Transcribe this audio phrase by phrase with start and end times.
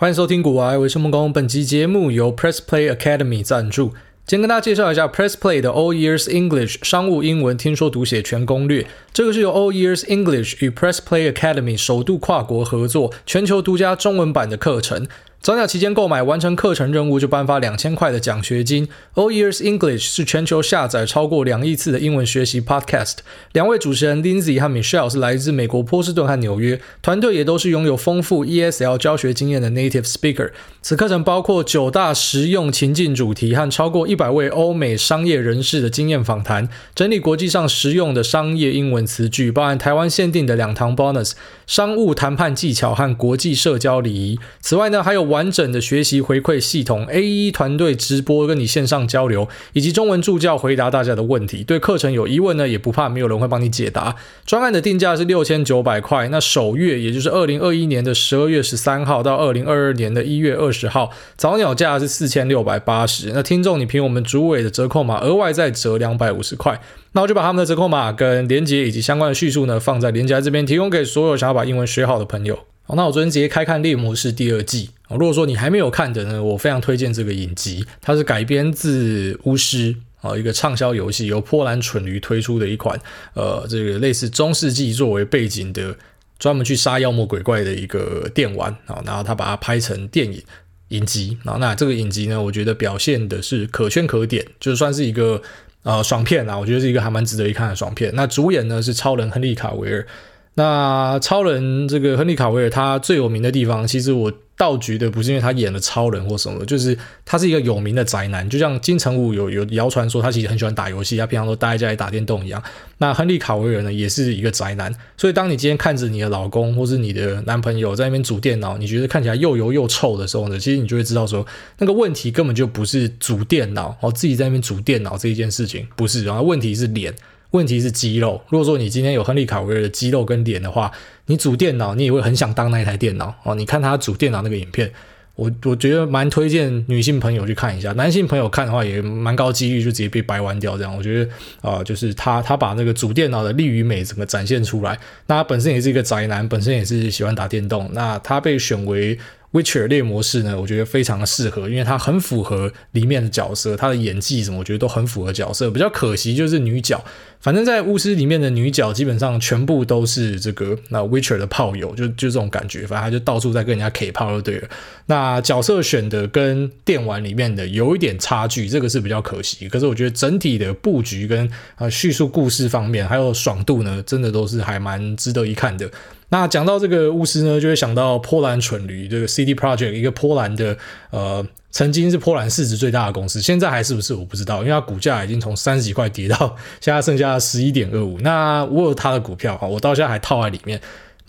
[0.00, 1.28] 欢迎收听《古玩，我是孟工》。
[1.34, 3.92] 本期节目由 Press Play Academy 赞助。
[4.26, 8.86] 先跟大家介绍一下 Press Play 的 All Years English 商务英文听说读写全攻略。
[9.12, 15.06] 这个是由 All Years English 与 Press Play Academy 首度跨国合作，全球独家中文版的课程。
[15.42, 18.86] 早鸟期间购买完成课程任务就颁发两千块的奖学金。
[19.14, 23.14] All Ears English 是全球下载超过两亿次的英文学习 Podcast。
[23.52, 30.50] 两位主持人 Lindsay 和 Michelle 是来自美国波士顿和纽约，团队也都是拥有丰富 ESL 教学经验的 Native Speaker。
[30.82, 41.32] 此课程包括九大实用情境主题和超过一百位欧美商业人士的经验访谈，整理国际上实用的商业英文词句，包含台湾限定的两堂 Bonus、
[41.66, 44.38] 商务谈判技巧和国际社交礼仪。
[44.60, 51.64] 此外呢，还有完整的学习回馈系统，AE 团队直播跟你线上交流，以及中文助教回答大家的问题。
[51.64, 54.14] 对课程有疑问呢，也不怕没有人会帮你解答。
[54.44, 63.30] 专案的定价是六千九百块，那首月也就是二零二一年的十二月十三号到二零二二年的一月二十号，早鸟价是四千六百八十。
[63.32, 66.80] 那听众你凭我们主委的折扣码额外再折两百五十块。
[67.12, 72.56] 那我就把他们的折扣码跟连接以及相关的叙述呢放在连接这边，提供给所有想要把英文学好的朋友。
[72.84, 74.90] 好，那我昨天直接开看《猎魔士》第二季。
[75.18, 77.84] 如果说你还没有看的呢，我非常推荐这个影集。
[78.00, 82.98] 它是改编自《巫师》啊，一个畅销游戏，由波兰蠢驴推出的一款，
[83.34, 85.96] 呃，这个类似中世纪作为背景的，
[86.38, 89.02] 专门去杀妖魔鬼怪的一个电玩啊。
[89.04, 90.42] 然后他把它拍成电影
[90.88, 91.56] 影集啊。
[91.58, 95.40] 那这个影集呢，我觉得表现的是可圈可点，就算是一个
[95.82, 96.58] 呃爽片啊。
[96.58, 98.12] 我觉得是一个还蛮值得一看的爽片。
[98.14, 100.06] 那主演呢是超人亨利卡维尔。
[100.54, 106.94] 那超人这个亨利卡维尔，他最有名的地方，其实我倒觉得不是因为他演了超人或什么，就是
[107.24, 108.46] 他是一个有名的宅男。
[108.50, 112.62] 就像金城武有有谣传说他其实很喜欢打游戏，他平常都待在家里打电动一样。
[112.98, 114.94] 那亨利卡维尔呢，也是一个宅男。
[115.16, 121.46] 所以当你今天看着你的老公或是你的男朋友在那边煮电脑，你觉得看起来又油又臭的时候呢，其实你就会知道说
[121.78, 127.14] 那个问题根本就不是煮电脑哦，自己在那边煮电脑这一件事情不是，然后问题是脸。
[127.52, 128.40] 问题是肌肉。
[128.48, 130.90] 如果说你今天有亨利卡维尔的肌肉跟脸的话，
[131.26, 133.54] 你组电脑，你也会很想当那一台电脑哦。
[133.54, 134.92] 你看他组电脑那个影片，
[135.34, 140.76] 我我觉得蛮推荐女性朋友去看一下，男性朋友看的话也蛮高几率就直接被掰弯掉。
[140.76, 141.30] 这样，我觉得
[141.60, 144.98] 啊、就是他他把那个组电脑的力与美整个展现出来。
[145.26, 147.90] 那他本身也是一个宅男，本身也是喜欢打电动。
[147.92, 149.18] 那他被选为。
[149.52, 155.68] Witcher 猎模式呢，我觉得非常的适合，因为它很符合里面的角色，他的演技什么，我觉得都很符合角色。
[155.68, 157.04] 比较可惜就是女角，
[157.40, 164.68] 反正在巫师里面的女角基本上全部都是这个那 Witcher 的炮友，就就这种感觉，反正他就到处在跟人家 K 炮就对了。
[165.06, 169.68] 那角色选的跟电玩里面的有一点差距，这个是比较可惜。
[169.68, 175.90] 可是我觉得整体的布局跟啊叙述故事方面，还有爽度呢，真的都是还蛮值得一看的。
[176.30, 180.76] 那讲到这个巫师呢，就会想到波兰蠢驴这个 CD Project，一个波兰的
[181.10, 188.18] 呃，曾经是波兰市值最大的公司，现在还是不是我不知道，因为它股价已经从三十几块跌到现在剩下十一点二五。
[188.20, 190.80] 那我有它的股票哈，我到现在还套在里面。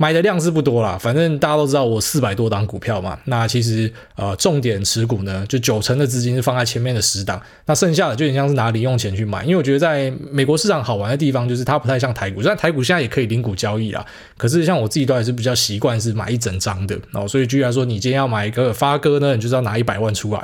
[0.02, 3.20] 买的量是不多啦，反正大家都知道我四百多档股票嘛。
[3.26, 9.44] 那其实呃，重点持股呢，就九成的资金是放在前面的十档，那剩下的就有点像是拿零用钱去买。
[9.44, 14.04] 因为我觉得在美国市场好玩的地方就是它不太像台股，虽然台股现在也可以零股交易啦，
[14.38, 17.28] 可是像我自己都还是比较习惯是买一整张的哦。
[17.28, 20.42] 所以居然说你今天要买一个发哥呢，你就是要拿一百万出来。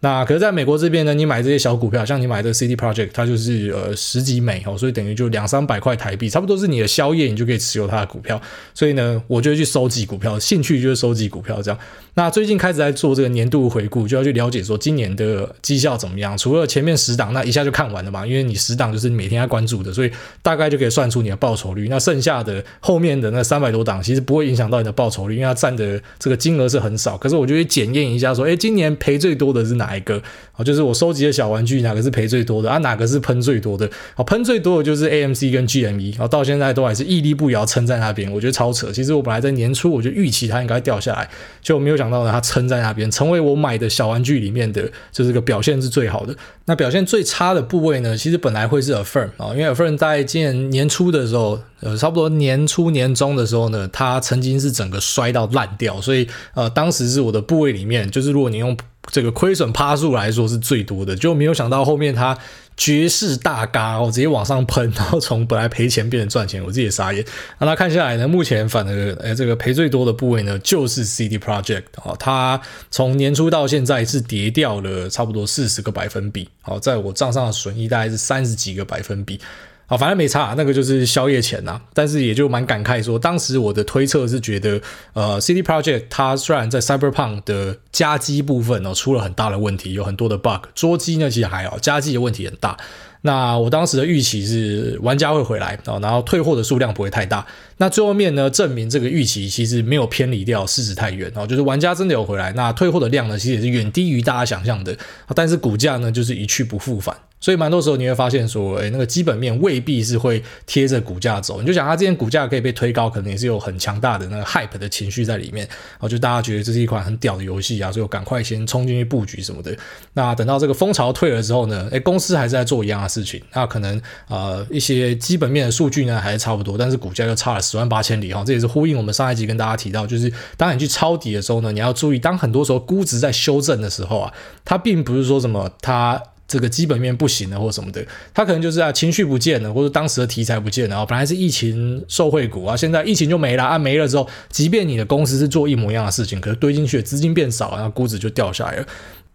[0.00, 8.40] 那可是在美国这边呢，你买这些小股票，像你买这 CD project，它就是呃十几美哦，所以等于就两三百块台币，差不多是你的宵夜，你就可以持有它的股票。
[8.72, 11.80] 所以呢，我就会去收集股票，兴趣就是收集股票这样。
[12.18, 16.36] 那最近开始在做这个年度回顾，就要去了解说今年的绩效怎么样。
[16.36, 20.10] 除了前面十档，那一下就看完了嘛，因为你十档就是你每天要关注的，所以
[20.42, 21.86] 大概就可以算出你的报酬率。
[21.88, 27.16] 那剩下的后面的那三百多档，其实不会影响到你的报酬率，因为它占的这个金额是很少。
[27.16, 30.20] 可是我就会检验一下说，诶，今年赔最多的是哪一个？
[30.54, 32.78] 啊，就是我收集的小玩具哪个是赔最多的啊？
[32.78, 33.88] 哪个是喷最多的？
[34.16, 38.90] 啊，喷最多的就是 AMC 跟 GME，然后到现在都还是屹立不摇撑在那边，我觉得超扯。
[38.90, 41.30] 其实我本来在年初我就预期它应该掉下来，
[41.62, 46.34] 就没有想到呢，它撑在那边，成为我买的小玩具里面的就是个表现是最好的。
[46.66, 58.76] 那表现最差的部位呢，其实本来会是 Affirm 啊，因为 Affirm 在今年年初的时候，呃，差不多年初年中的时候呢，它曾经是整个摔到烂掉，所以呃，当时是我的部位里面，就是如果你用。
[59.10, 62.36] 这个亏损趴数来说是最多的，就没有想到后面它
[62.76, 67.24] 绝世大嘎，我直接往上喷，然后从本来赔钱变成赚钱，我自己也傻眼。
[67.58, 72.60] 那他看下来呢，目前反而诶这个赔最多的部位呢，就是 CD Project 哦，它
[72.90, 79.40] 从年初到现在是跌掉了差不多四十个百分比，好，在我账上的损益大概是三十几个百分比。
[79.88, 81.80] 啊，反正没差，那个就是宵夜钱呐。
[81.92, 84.80] 但是也就蛮感慨说，当时我的推测是觉得，
[85.14, 92.76] 呃，CD Project 它虽然在 Cyberpunk 的加机部分哦出了很大的问题，有很多的 bug，桌机呢其实还好，加机的问题很大。
[93.22, 97.44] 那我当时的预期是玩家会回来啊，然后退货的数量不会太大。
[97.78, 104.96] 那最后面呢，证明这个预期其实没有偏离掉事实太远哦，就是玩家真的有回来，那退货的量呢，其实也是远低于大家想象的，
[105.34, 107.16] 但是股价呢就是一去不复返。
[107.40, 111.60] 所以蛮多时候你会发现说，诶，那个基本面未必是会贴着股价走。
[111.60, 119.76] 你就想它之前股价可以被推高，可能也是有很强大的那个 hype 的情绪在里面，然后就大家觉得这是一款很屌的游戏啊，所以赶快先冲进去布局什么的。
[120.14, 123.40] 那等到这个风潮退了之后呢，诶，公司还是在做一样的事情。
[123.52, 128.42] 那可能呃一些基本面的数据呢还是差不多，但是股价又差了十万八千里哈。
[128.44, 136.20] 这也是呼应我们上一集跟大家提到，就是当你去抄底的时候呢，你要注意，当很多时候估值在修正的时候啊，它并不是说什么它。
[136.48, 148.86] 这个基本面不行了，或什么的，他可能就是啊情绪不见了，或者当时的题材不见了啊，本来是疫情受惠股啊，现在疫情就没了啊，没了之后，即便你的公司是做一模一样的事情，可是堆进去的资金变少，然后估值就掉下来了。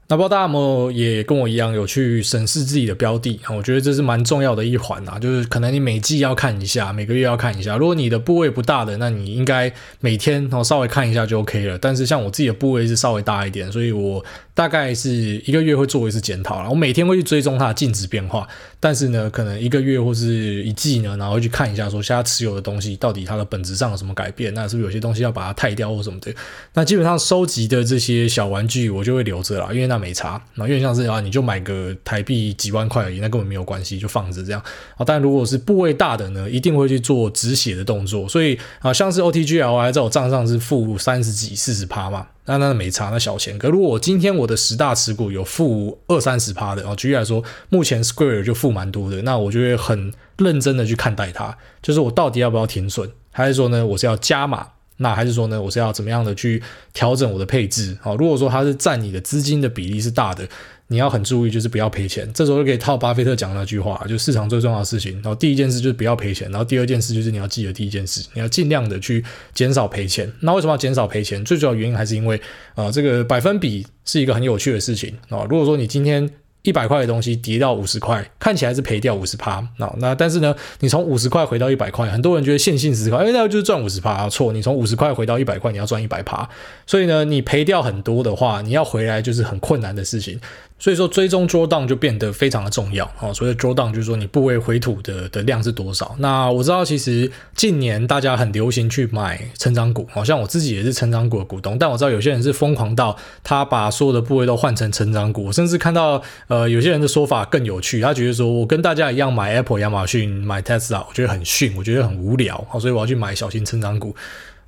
[0.10, 3.56] 那不知道大家有没有也跟我一样有去审视自己的标的啊？
[3.56, 7.77] 我觉得这是蛮重要的一环啊，就是可能你每季要看一下，每个月要看一下。
[7.77, 9.71] 如果你的部位不大的，那你应该
[10.01, 11.77] 每天哦稍微看一下就 OK 了。
[11.77, 14.24] 但是像我自己的部位是稍微大一点，所以我
[14.55, 18.47] 大概是一个月会做一次检讨，然后我每天会去追踪它的净值变化。
[18.79, 24.53] 但是呢，可能一个月或是一季呢，然后去看一下说现在持有的东西到底它的本质上有什么改变？
[24.53, 26.31] 那是不是有些东西要把它汰掉或什么的？
[26.73, 30.39] 那基本上收集的这些小玩具我就会留着啦，因为那没差。
[30.55, 34.61] 那因为像是啊，你就买个台币几万块而已，那根本没有关系，就放着这样。
[34.97, 38.27] 啊，但如果是部位大的呢，一定会去做止血的动作。
[38.27, 42.27] 所以啊，像是 OTGLI 在我账上是负三十几、四十趴嘛。
[42.45, 43.57] 那那没差，那小钱。
[43.57, 54.68] 可如果我今天我的十大持股有负二三十趴的，哦，举例来说，目前 Square 就负蛮多的，那我就会很认真的去看待它，就是我到底要不要停损，还是说呢，我是要加码，
[54.98, 56.62] 那还是说呢，我是要怎么样的去
[56.94, 57.98] 调整我的配置？
[58.01, 60.48] 好，如果说它是占你的资金的比例是大的。
[60.94, 62.31] 你要很注意，就是不要赔钱。
[62.34, 65.13] 这时候就可以套巴菲特讲那句话，就市场最重要的事情。
[65.16, 69.25] 然后第一件事就是不要赔钱，然后第二件事就是你要记得第一件事，你要尽量的去
[69.56, 70.31] 减少赔钱。
[70.42, 71.44] 那为什么要减少赔钱？
[71.44, 72.40] 最主要原因还是因为
[72.75, 76.30] 啊、这个百分比是一个很有趣的事情啊、如果说你今天
[76.63, 79.62] 一百块的东西跌到五十块，看起来是赔掉五十趴。
[79.80, 84.30] 那那但是呢，你从五十块回到一百块，很多人觉得线性思考，哎，那就是赚五十趴。
[84.30, 86.48] 错，你从五十块回到一百块，你要赚一百趴。
[86.88, 90.39] 所以呢，你赔掉很多的话，你要回来就是很困难的事情。
[90.80, 93.31] 所以说，追踪 drawdown 就变得非常的重要啊。
[93.34, 96.14] 所以 drawdown 就是说你部位回吐的的量是多少。
[96.20, 101.80] 那我知道，其实近年大家很流行去买成长股，好像我自己也是成长股的股东。
[101.80, 114.14] 但我知道有些人是疯狂到他把所有的部位都换成成长股，甚至看到呃有些人的说法更有趣，他觉得说我跟大家一样买 Apple、亚马逊、买 Tesla，我觉得很逊，我觉得很无聊，所以我要去买小型成长股。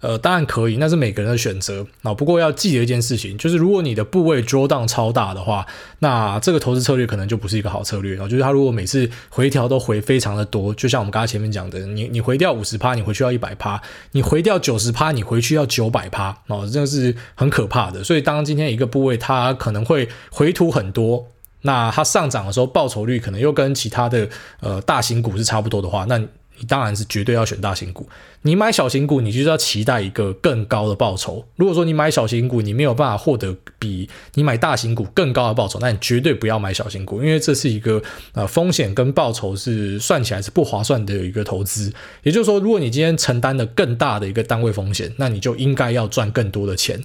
[0.02, 2.14] 呃，当然可以，那是每个人的选择啊。
[2.14, 5.66] 不过要记得一件事情，就是如果你的部位 drawdown 超大的话，
[6.00, 8.14] 那这个投资策略可能就不是一个好策略。
[8.14, 13.80] 然后就是他如果每次回调都回非常的多，就像我们刚才前面讲的，你你回掉五十趴，你回去要一百趴；
[14.12, 16.38] 你回掉九十趴，你回去要九百趴。
[16.48, 18.04] 哦，这个是很可怕的。
[18.04, 21.26] 所以当今天一个部位它可能会回吐很多，
[21.62, 26.22] 那它上涨的时候报酬率可能又跟其他的呃大型股是差不多的话，那。
[26.60, 28.08] 你当然是绝对要选大型股。
[28.44, 31.44] 你买小型股，你就是要期待一个更高的报酬。
[31.56, 38.00] 如果说你买小型股，你没有办法获得比你买大型股更高的报酬，那你绝对不要买小型股，因为这是一个
[38.34, 41.92] 呃风险跟报酬是算起来是不划算的一个投资。
[42.22, 47.04] 也就是说，如果你今天承担了更大的一个单位风险，那你就应该要赚更多的钱。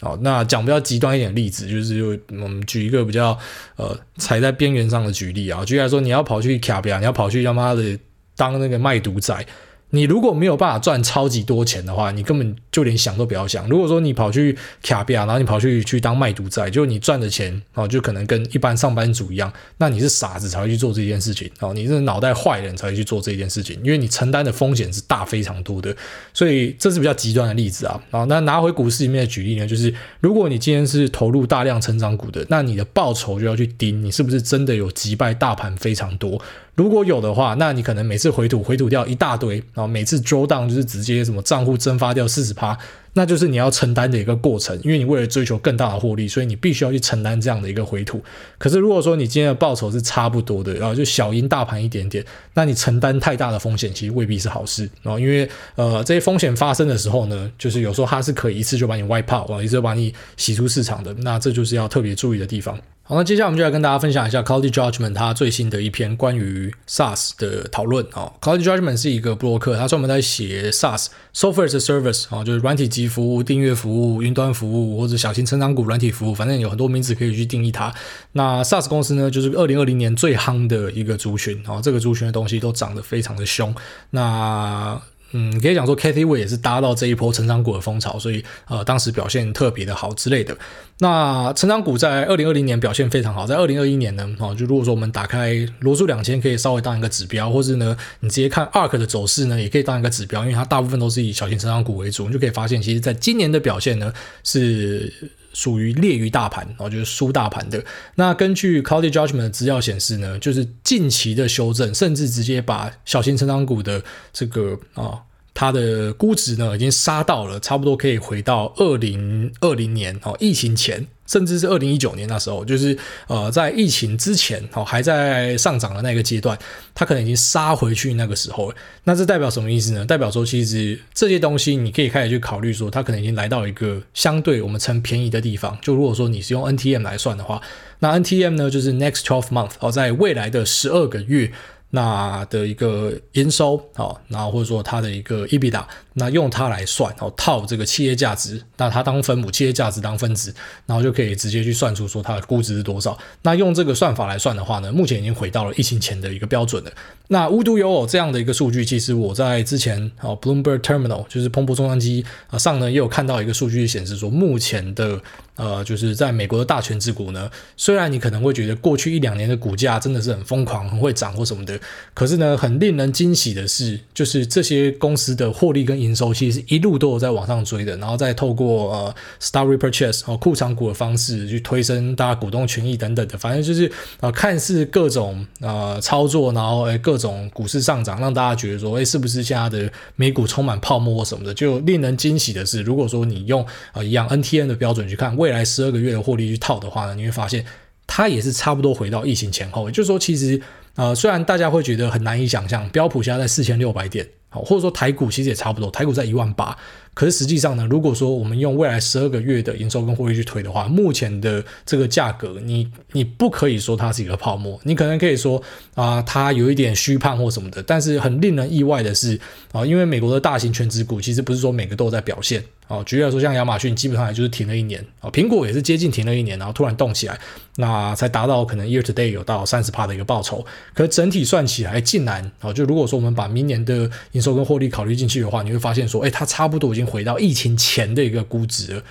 [0.00, 3.36] 好，那讲比较极端一点的例子，就是我们举一个比较
[3.74, 7.98] 呃踩在边缘上的举例啊，举例来说，你要跑去卡比亚，你要跑去他妈的。
[8.40, 9.46] 当那个卖毒仔。
[9.92, 13.68] 你如果没有办法赚超级多钱的话，你根本就连想都不要想。
[13.68, 25.92] 如果说你跑去卡比亚，然后你跑去去当卖毒仔，就你赚的钱哦，就可能跟一般上班族一样，那你是傻子才会去做这件事情哦，你是脑袋坏人才会去做这件事情，因为你承担的风险是大非常多的。
[26.32, 28.00] 所以这是比较极端的例子啊。
[28.12, 36.40] 啊，那拿回股市里面的举例呢，就是如果你今天是投入大量成长股的，那你的报酬就要去盯你是不是真的有击败大盘非常多。
[36.80, 42.74] 如果有的话，那你可能每次回吐回吐掉一大堆，然后每次周荡就是直接什么账户蒸发掉四十趴，
[43.12, 48.22] 那就是你要承担的一个过程，因为你为了追求更大的获利，所以你必须要去承担这样的一个回吐。
[48.56, 52.24] 可是如果说你今天的报酬是差不多的，然后就小赢大盘一点点，
[52.54, 54.88] 那你承担太大的风险，其实未必是好事。
[55.02, 62.78] 然后因为呃这些风险发生的时候呢，就是有时候它是可以一次就把你 wipe out，一次就把你洗出市场的，那这就是要特别注意的地方。
[63.02, 68.32] 好，那接下来我们就来跟大家分享一下 Quality Judgment 它最新的一篇关于 SaaS 的讨论啊。
[68.40, 77.92] Quality Judgment 是一个布洛克，他专门在写 SaaS Software as a Service 啊，就是软体服务、订阅服务、云端服务或者小型成长股软体服务，反正有很多名字可以去定义它。
[78.32, 83.74] 那 SaaS 公司呢，就是二零二零年最夯的一个族群啊，这个族群的东西都涨得非常的凶。
[84.10, 85.00] 那
[85.32, 90.56] 嗯，可以讲说，Cathie Wood 也是搭到这一波成长股的风潮，所以呃，当时表现特别的好之类的。
[90.98, 104.12] 那成长股在二零二零年表现非常好，在二零二一年呢，哦，就如果说我们打开罗素两千，可以稍微当一个指标，或是呢，你直接看 ARK 的走势呢，也可以当一个指标，因为它大部分都是以小型成长股为主，你就可以发现，其实在今年的表现呢，
[104.44, 105.12] 是
[105.52, 107.84] 属于劣于大盘，然后，就是输大盘的。
[108.14, 114.02] 那根据 Quality Judgment 的资料显示呢，就是近期的修正，甚至直接把小型成长股的
[114.32, 115.04] 这个啊。
[115.04, 126.58] 哦它的估值呢，已经杀到了差不多可以回到二零二零年哦，疫情前，甚至是二零一九年那时候，就是呃，在疫情之前哦，还在上涨的那个阶段，
[126.92, 128.76] 它可能已经杀回去那个时候了。
[129.04, 130.04] 那这代表什么意思呢？
[130.04, 135.78] 代表说，其实这些东西你可以开始去考虑说，它可能已经来到一个相对我们称便宜的地方。
[135.80, 137.62] 就如果说你是用 NTM 来算的话，
[138.00, 141.52] 那 NTM 呢，就是 Next Twelve Month 哦，在未来的十二个月。
[141.90, 150.54] 那的一个营收啊，然后或者说它的一个 EBITDA，那用它来算，然后套这个企业价值，那它当分母，企业价值当分子，
[150.86, 153.18] 然后就可以直接去算出说它的估值是多少。
[153.42, 156.90] 那用这个算法来算的话呢，目前已经回到了疫情前的一个标准了。
[157.28, 165.20] 那无独有偶这样的一个数据，其实我在之前啊 Bloomberg Terminal 就是彭博终端机啊上呢也有看到一个数据显示说，目前的
[165.60, 171.78] 呃就是在美国的大权之股呢，虽然你可能会觉得过去一两年的股价真的是很疯狂，很会涨或什么的。
[172.14, 183.90] 可是呢，很令人惊喜的是，就是这些公司的获利跟营收，其实是一路都有在往上追的，然后再透过呃 stock repurchase 和库藏股的方式去推升大家股东权益等等的，反正就是
[184.20, 191.52] 呃看似各种呃操作，然后诶各种股市上涨，让大家觉得说，诶是不是现在的美股充满泡沫或什么的？
[191.52, 197.64] 就令人惊喜的是，如果说你用呃一样 NTN 的标准去看未未来十二个月的获利去套的话呢，你会发现
[198.06, 200.60] 它也是差不多回到疫情前后，也就是说其实。
[200.96, 206.76] 呃，虽然大家会觉得很难以想象，标普现在在四千六百点，好，或者说台股其实也差不多，台股在一万八。
[207.12, 215.60] 可是实际上呢，如果说我们用未来十二个月的营收跟获利去推的话，目前的这个价格，你你不可以说它是一个泡沫，你可能可以说
[215.94, 217.82] 啊、它有一点虚胖或什么的。
[217.82, 219.38] 但是很令人意外的是
[219.72, 222.62] 啊、因为美国的大型权值股其实不是说每个都在表现。
[222.86, 227.38] 哦，举例来说，像亚马逊基本上也就是停了一年，哦，苹果也是接近停了一年，然后突然动起来，
[227.76, 230.64] 那才达到可能 year to day 有到三十趴的一个报酬。
[230.92, 234.10] 可整体算起来，竟然，哦，就如果说我们把明年的
[234.40, 239.02] 收跟获利考虑进去的话，你会发现说，哎，它差不多已经回到疫情前的一个估值了。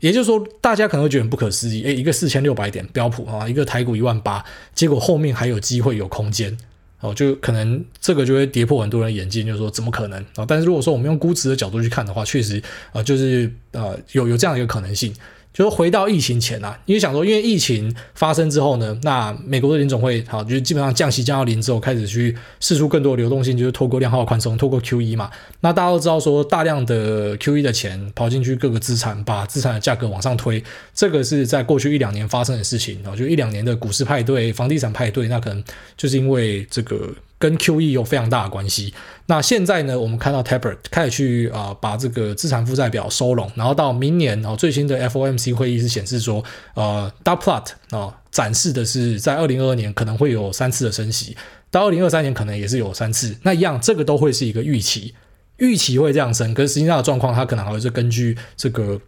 [0.00, 6.56] 也就是说，大家可能会觉得很不可思议，哎，一个四千六百点标普啊，一个台股一万八，结果后面还有机会有空间。
[7.00, 10.44] 哦，就可能这个就会跌破很多人眼镜，就是说怎么可能啊？
[10.48, 12.62] 但是如果说我们用估值的角度去看的话，确实
[12.92, 15.14] 啊，就是呃有有这样一个可能性。
[15.54, 25.30] 就是回到疫情前啊，因为想说，因为疫情发生之后呢，那美国的联总会好，就是基本上降息降到零之后，开始去释出更多流动性，就是透过量化宽松，透过 QE 嘛。
[25.60, 35.62] 那大家都知道说，大量的 QE 的钱跑进去各个资产，把资产的价格往上推，这个是在过去一两年发生的事情啊，就一两年的股市派对、房地产派对，那可能
[35.96, 37.14] 就是因为这个。
[37.38, 38.94] 跟 QE 有非常大的关系。
[39.26, 51.36] 那现在呢，我们看到 Taper 开始去啊、把这个资产负债表收拢，然后到明年哦，最新的 FOMC 会议是显示说，呃，Dot Plot 啊、展示的是在二零二二年可能会有三次的升息，
[51.70, 53.36] 到二零二三年可能也是有三次。
[53.42, 55.14] 那一样，这个都会是一个预期，
[55.56, 59.00] 预期会这样升，可是实际上的状况，它可能还是根据这个。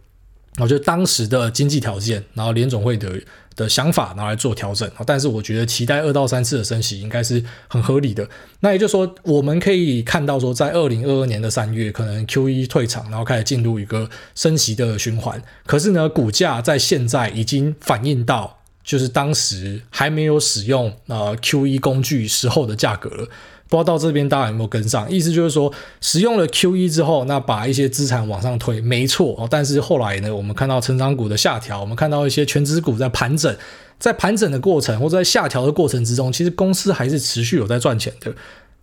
[0.57, 3.11] 我觉得当时的经济条件，然后联总会的
[3.55, 8.27] 的想法拿来做调整，但是我觉得期待二到三次的升息应该是很合理的。
[8.59, 15.41] 那也就是说，我们可以看到说，在二零二二年的三月，可能 QE 退场，然后开始进入一个升息的循环。
[15.65, 23.27] 可是呢，股价在现在已经反映到，就是当时还没有使用呃 QE 工具时候的价格了。
[23.69, 25.09] 不知道到这边大家有没有跟上？
[25.11, 25.71] 意思就是说，
[26.01, 29.47] 使用了 QE 之后，那把一些资产往上推，没错哦。
[29.49, 33.55] 但是后来呢，我们看到成长股的下调，我们看到一些全职股在盘整，
[33.99, 38.33] 在盘整的过程或者在下调的过程之中，其实公司还是持续有在赚钱的，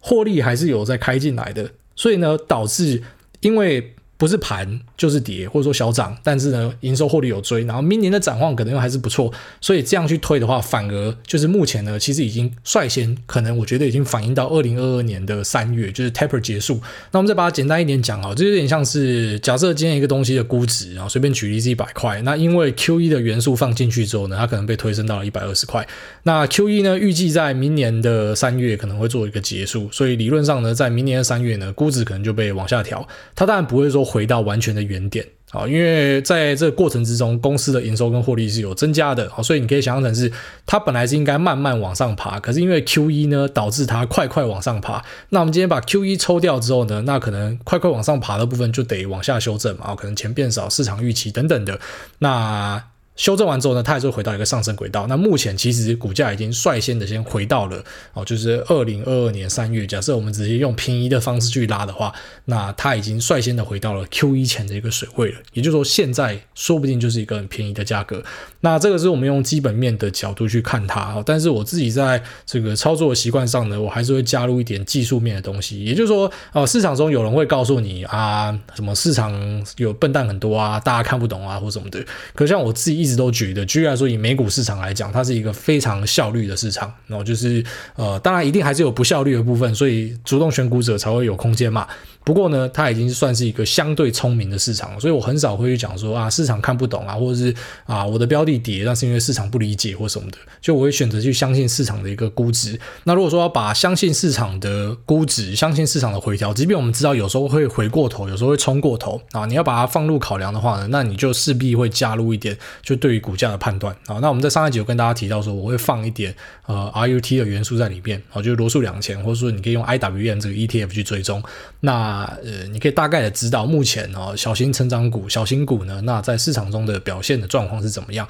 [0.00, 1.70] 获利还是有在开进来的。
[1.96, 3.02] 所以呢，导致
[3.40, 3.94] 因为。
[4.24, 16.80] 不是盘就是跌，或者说小涨，但是呢，营收获利有追，然后明年的展望可能又还是不错，所以这样去推的话，反而就是目前呢，其实已经率先可能我觉得已经反映到二零二二年的三月，就是 taper 结束。
[17.12, 25.86] 那我们再把它简单一点讲啊，这有点像是假设今天一个东西的估值，然后随便举例是一百块，那因为 QE 的元素放进去之后呢，它可能被推升到了一百二十块。
[26.24, 33.06] 那 QE 呢，预计在明年的三月可能会做一个结束，所以理论上呢，在明年的三月呢，估值可能就被往下调。
[33.34, 34.04] 它当然不会说。
[34.14, 40.30] 回到完全的原点啊，因为在这个过程之中，公司的营收跟获利是有增加的，所以你可以想象成是
[40.64, 45.02] 它本来是应该慢慢往上爬，可是因为 Q 一呢，导致它快快往上爬。
[45.30, 51.80] 那我们今天把 Q 一抽掉之后呢，那可能快快往上爬的部分就得往下修正嘛，可能钱变少、市场预期等等的
[52.18, 52.84] 那。
[53.16, 55.06] 修正完之后呢，它还是回到一个上升轨道。
[55.06, 59.86] 那目前其实股价已经率先的先回到了哦，就是二零二二年三月。
[59.86, 62.12] 假设我们直接用平移的方式去拉的话，
[62.46, 65.38] 那它已经率先的回到了 Q 一前的一个水位了。
[65.52, 68.20] 也就是说，现在说不定就是一个很便宜的价格。
[68.62, 71.22] 那这个是我们用基本面的角度去看它哦。
[71.24, 75.84] 但是我自己在这个操作的习惯上呢，我还是会加入一点技术面的东西。
[75.84, 79.32] 也就是说，呃，市场中有人会告诉你啊，什么市场
[79.76, 82.04] 有笨蛋很多啊，大家看不懂啊，或什么的。
[82.34, 83.03] 可像我自己。
[83.04, 86.90] 一直都觉得，居然说，以美股市场来讲，它是一个非常效率的市场。
[87.06, 87.62] 然后就是，
[87.96, 91.86] 呃，当然一定还是有不效率的部分，所以主动选股者才会有空间嘛。
[92.24, 97.54] 不过呢，它已经算是一个相对聪明的市场了，所以我很少会去讲说啊，市场看不懂啊，或者是
[97.84, 100.38] 啊，我的标的跌，那是因为市场不理解或什么的。
[100.60, 102.80] 就我会选择去相信市场的一个估值。
[103.04, 114.18] 那如果说要把相信市场的估值、相信市场的回调，即便我们知道有时候会回过头，有时候会冲过头啊，你要把它放入考量的话呢，那你就势必会加入一点，就对于股价的判断啊。
[114.22, 121.42] 那我们在上一集有跟大家提到说，我会放一点呃 RUT 的元素在里面啊，就是罗素两千，或者说你可以用 IWM 这个 ETF 去追踪。
[121.80, 128.28] 那啊呃，你可以大概的知道目前哦，小型成长股、小型股呢，那在市场中的表现的状况是怎么样？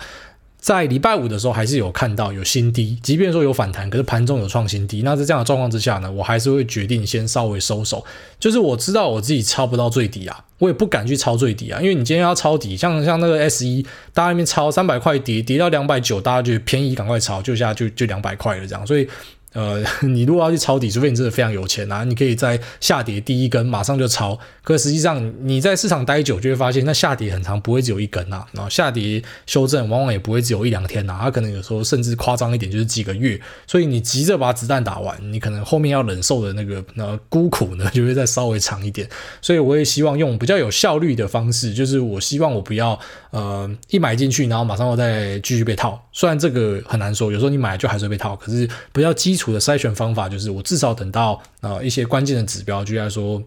[0.58, 5.02] 在礼拜五的时候，还是有看到有新低，即便说有反弹，可是盘中有创新低。
[5.02, 8.02] 那在这样的状况之下呢，我还是会决定先稍微收手。
[8.40, 19.06] 就是我知道我自己抄不到最低啊，我也不敢去抄最低啊，因为你今天要抄底，像像那个 S1，大家那边抄三百块跌跌到两百九，大家就便宜赶快抄，就下就就两百块了这样，所以。
[19.54, 24.38] 呃， 你如果要去抄底，除非你真的非常有钱啊，你可以在下跌第一根马上就抄。
[24.62, 28.44] 可实际上你在市场待久，就会发现那下跌很长，不会只有一根啊。
[28.52, 33.40] 然后下跌修正往往也不会只有一两天呐，它可能有时候甚至夸张一点就是几个月。
[33.66, 39.08] 所以你急着把子弹打完，你可能后面要忍受的那个呃孤苦呢，就会再稍微长一点。
[39.40, 42.98] 所以我也希望用比较有效率的方式，就是我希望我不要
[43.30, 46.02] 呃一买进去，然后马上要再继续被套。
[46.10, 49.43] 虽然这个很难说，有时候你买就还是会被套，可是不要基础。
[49.52, 53.42] 的筛选方法就是，我至少等到啊、一些关键的指标，就来说，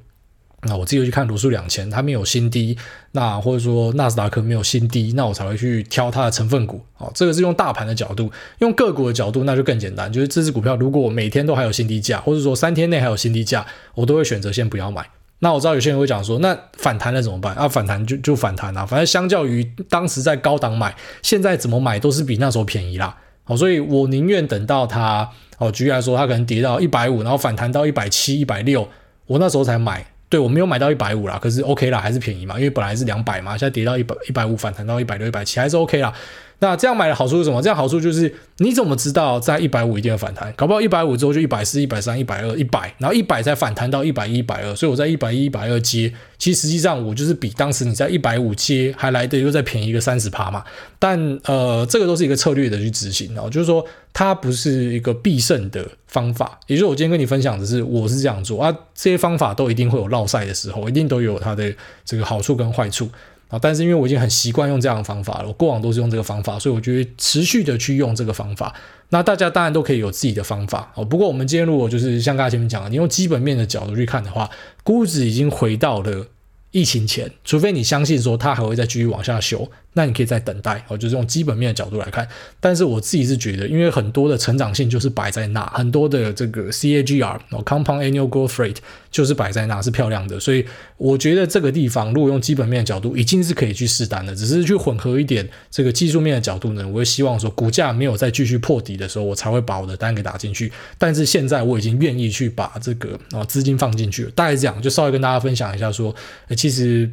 [0.64, 2.78] 那我自己去看罗素两千，它没有新低，
[3.12, 6.82] 那或者说纳斯达克没有新低，那我才会去挑它的成分股。
[6.98, 15.08] 哦，这个是用大盘的角度，用个股的角度，那就更简单，就是这支股票如果每天都还有新低价，或者说三天内还有新低价，我都会选择先不要买。
[15.40, 17.54] 那我知道有些人会讲说，那反弹了怎么办？
[17.54, 23.16] 啊，反弹就就反弹啊，反正相较于当时在高档买，现在怎么买都是比那时候便宜啦。
[23.44, 28.88] 好，所以我宁愿等到它，哦，举例来说，它可能跌到一百五，然后反弹到一百七、一百六，
[29.26, 30.06] 我那时候才买。
[30.30, 36.14] 对，我没有买到一百五啦，可是 OK 啦，还是便宜嘛，因为本来是两百嘛，现在跌到一百一百五，反弹到一百六、一百七，还是 OK 啦。
[36.60, 37.62] 那这样买的好处是什么？
[37.62, 40.52] 这样好处就是你怎么知道在一百五一定会反弹？
[40.54, 50.64] 搞不好一百五之后就一百四、一百三、一百二、一百，然后一百再反弹到一百一、一百二，所以我在一百一、一百二接，其实实际上我就是比当时你在一百五接还来得又再便宜一个三十趴嘛。
[50.98, 56.60] 但呃，这个都是一个策略的去执行哦，就是说它不是一个必胜的方法。
[56.66, 61.72] 也就是我今天跟你分享的是，我是这样做啊，这些方法都一定会有落赛的时候，一定都有它的
[62.04, 63.08] 这个好处跟坏处。
[63.50, 68.74] 啊，但是因为我已经很习惯用这样的方法了，我过往都是用这个方法，所以我觉得持续的去用这个方法。
[69.10, 71.06] 那大家当然都可以有自己的方法哦。
[71.06, 74.50] 不过我们今天如果就是像刚才前面讲的，你用基本面的角度去看的话，
[74.84, 76.28] 估值已经回到了
[76.72, 79.70] 疫情前，除非你相信说它还会再继续往下修。
[79.98, 82.26] 那你可以再等待哦，就是用基本面的角度来看。
[82.60, 88.78] 但是我自己是觉得，因为很多的成长性就是摆在那，很多的这个 CAGR 哦，Compound Annual Growth Rate
[89.10, 90.40] 就是摆在那，是漂亮的。
[90.40, 90.64] 所以
[90.98, 94.36] 我觉得这个地方如果用基本面的角度，已经是可以去试单的。
[94.36, 100.72] 只是去混合一点这个技术面的角度呢，我会希望说股价没有再继续破底的时候，我才会把我的单给打进去。
[101.00, 104.32] 但是现在我已经愿意去把这个啊资金放进去了。
[104.36, 106.14] 大概这样，就稍微跟大家分享一下说，
[106.56, 107.10] 其实。